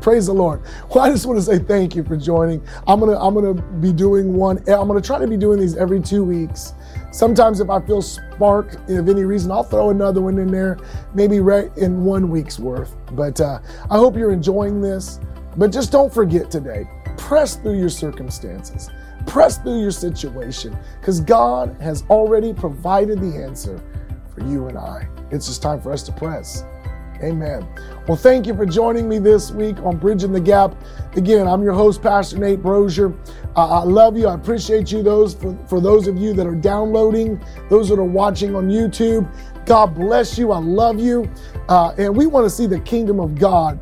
Praise 0.00 0.26
the 0.26 0.34
Lord. 0.34 0.62
Well, 0.90 1.04
I 1.04 1.10
just 1.10 1.26
want 1.26 1.38
to 1.38 1.44
say 1.44 1.58
thank 1.58 1.96
you 1.96 2.04
for 2.04 2.16
joining. 2.16 2.62
I'm 2.86 3.00
gonna 3.00 3.18
I'm 3.18 3.34
gonna 3.34 3.54
be 3.54 3.92
doing 3.92 4.34
one. 4.34 4.58
I'm 4.68 4.86
gonna 4.86 5.00
try 5.00 5.18
to 5.18 5.26
be 5.26 5.36
doing 5.36 5.58
these 5.58 5.76
every 5.76 6.00
two 6.00 6.24
weeks. 6.24 6.74
Sometimes 7.10 7.60
if 7.60 7.70
I 7.70 7.80
feel 7.80 8.02
spark 8.02 8.74
of 8.88 9.08
any 9.08 9.24
reason, 9.24 9.50
I'll 9.50 9.62
throw 9.62 9.90
another 9.90 10.20
one 10.20 10.38
in 10.38 10.50
there, 10.50 10.78
maybe 11.14 11.40
right 11.40 11.74
in 11.76 12.04
one 12.04 12.28
week's 12.28 12.58
worth. 12.58 12.94
But 13.12 13.40
uh, 13.40 13.60
I 13.90 13.96
hope 13.96 14.16
you're 14.16 14.32
enjoying 14.32 14.80
this. 14.80 15.20
But 15.56 15.70
just 15.70 15.92
don't 15.92 16.12
forget 16.12 16.50
today, 16.50 16.88
press 17.16 17.56
through 17.56 17.78
your 17.78 17.88
circumstances, 17.88 18.90
press 19.26 19.58
through 19.58 19.80
your 19.80 19.92
situation, 19.92 20.76
because 21.00 21.20
God 21.20 21.76
has 21.80 22.02
already 22.10 22.52
provided 22.52 23.20
the 23.20 23.42
answer 23.42 23.80
for 24.34 24.42
you 24.44 24.66
and 24.66 24.76
I. 24.76 25.08
It's 25.30 25.46
just 25.46 25.62
time 25.62 25.80
for 25.80 25.92
us 25.92 26.02
to 26.04 26.12
press. 26.12 26.64
Amen. 27.22 27.66
Well, 28.06 28.16
thank 28.16 28.46
you 28.46 28.54
for 28.54 28.66
joining 28.66 29.08
me 29.08 29.18
this 29.18 29.50
week 29.50 29.78
on 29.78 29.96
Bridging 29.96 30.32
the 30.32 30.40
Gap. 30.40 30.74
Again, 31.16 31.46
I'm 31.46 31.62
your 31.62 31.72
host, 31.72 32.02
Pastor 32.02 32.38
Nate 32.38 32.60
Brozier. 32.60 33.16
Uh, 33.56 33.80
I 33.80 33.84
love 33.84 34.16
you. 34.16 34.26
I 34.26 34.34
appreciate 34.34 34.90
you. 34.92 35.02
Those 35.02 35.34
for, 35.34 35.56
for 35.68 35.80
those 35.80 36.06
of 36.06 36.18
you 36.18 36.34
that 36.34 36.46
are 36.46 36.54
downloading, 36.54 37.42
those 37.70 37.88
that 37.88 37.98
are 37.98 38.04
watching 38.04 38.54
on 38.54 38.68
YouTube. 38.68 39.28
God 39.64 39.94
bless 39.94 40.36
you. 40.36 40.52
I 40.52 40.58
love 40.58 40.98
you. 40.98 41.30
Uh, 41.68 41.94
and 41.96 42.14
we 42.14 42.26
want 42.26 42.44
to 42.44 42.50
see 42.50 42.66
the 42.66 42.80
kingdom 42.80 43.20
of 43.20 43.36
God 43.36 43.78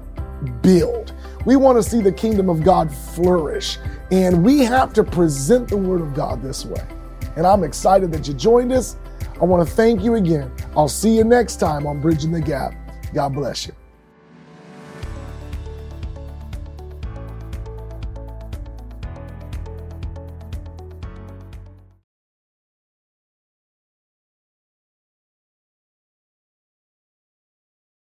build. 0.63 1.15
We 1.45 1.57
want 1.57 1.83
to 1.83 1.89
see 1.89 2.01
the 2.01 2.13
kingdom 2.13 2.49
of 2.49 2.63
God 2.63 2.95
flourish. 2.95 3.79
And 4.13 4.45
we 4.45 4.61
have 4.61 4.93
to 4.93 5.03
present 5.03 5.69
the 5.69 5.77
word 5.77 6.01
of 6.01 6.15
God 6.15 6.43
this 6.43 6.65
way. 6.65 6.87
And 7.35 7.47
I'm 7.47 7.65
excited 7.65 8.13
that 8.13 8.29
you 8.29 8.35
joined 8.35 8.73
us. 8.73 8.97
I 9.41 9.45
want 9.45 9.67
to 9.67 9.75
thank 9.75 10.03
you 10.03 10.15
again. 10.15 10.53
I'll 10.77 10.89
see 10.89 11.17
you 11.17 11.25
next 11.25 11.57
time 11.57 11.87
on 11.87 12.01
Bridging 12.01 12.31
the 12.31 12.41
Gap. 12.41 12.75
God 13.13 13.35
bless 13.35 13.67
you. 13.67 13.82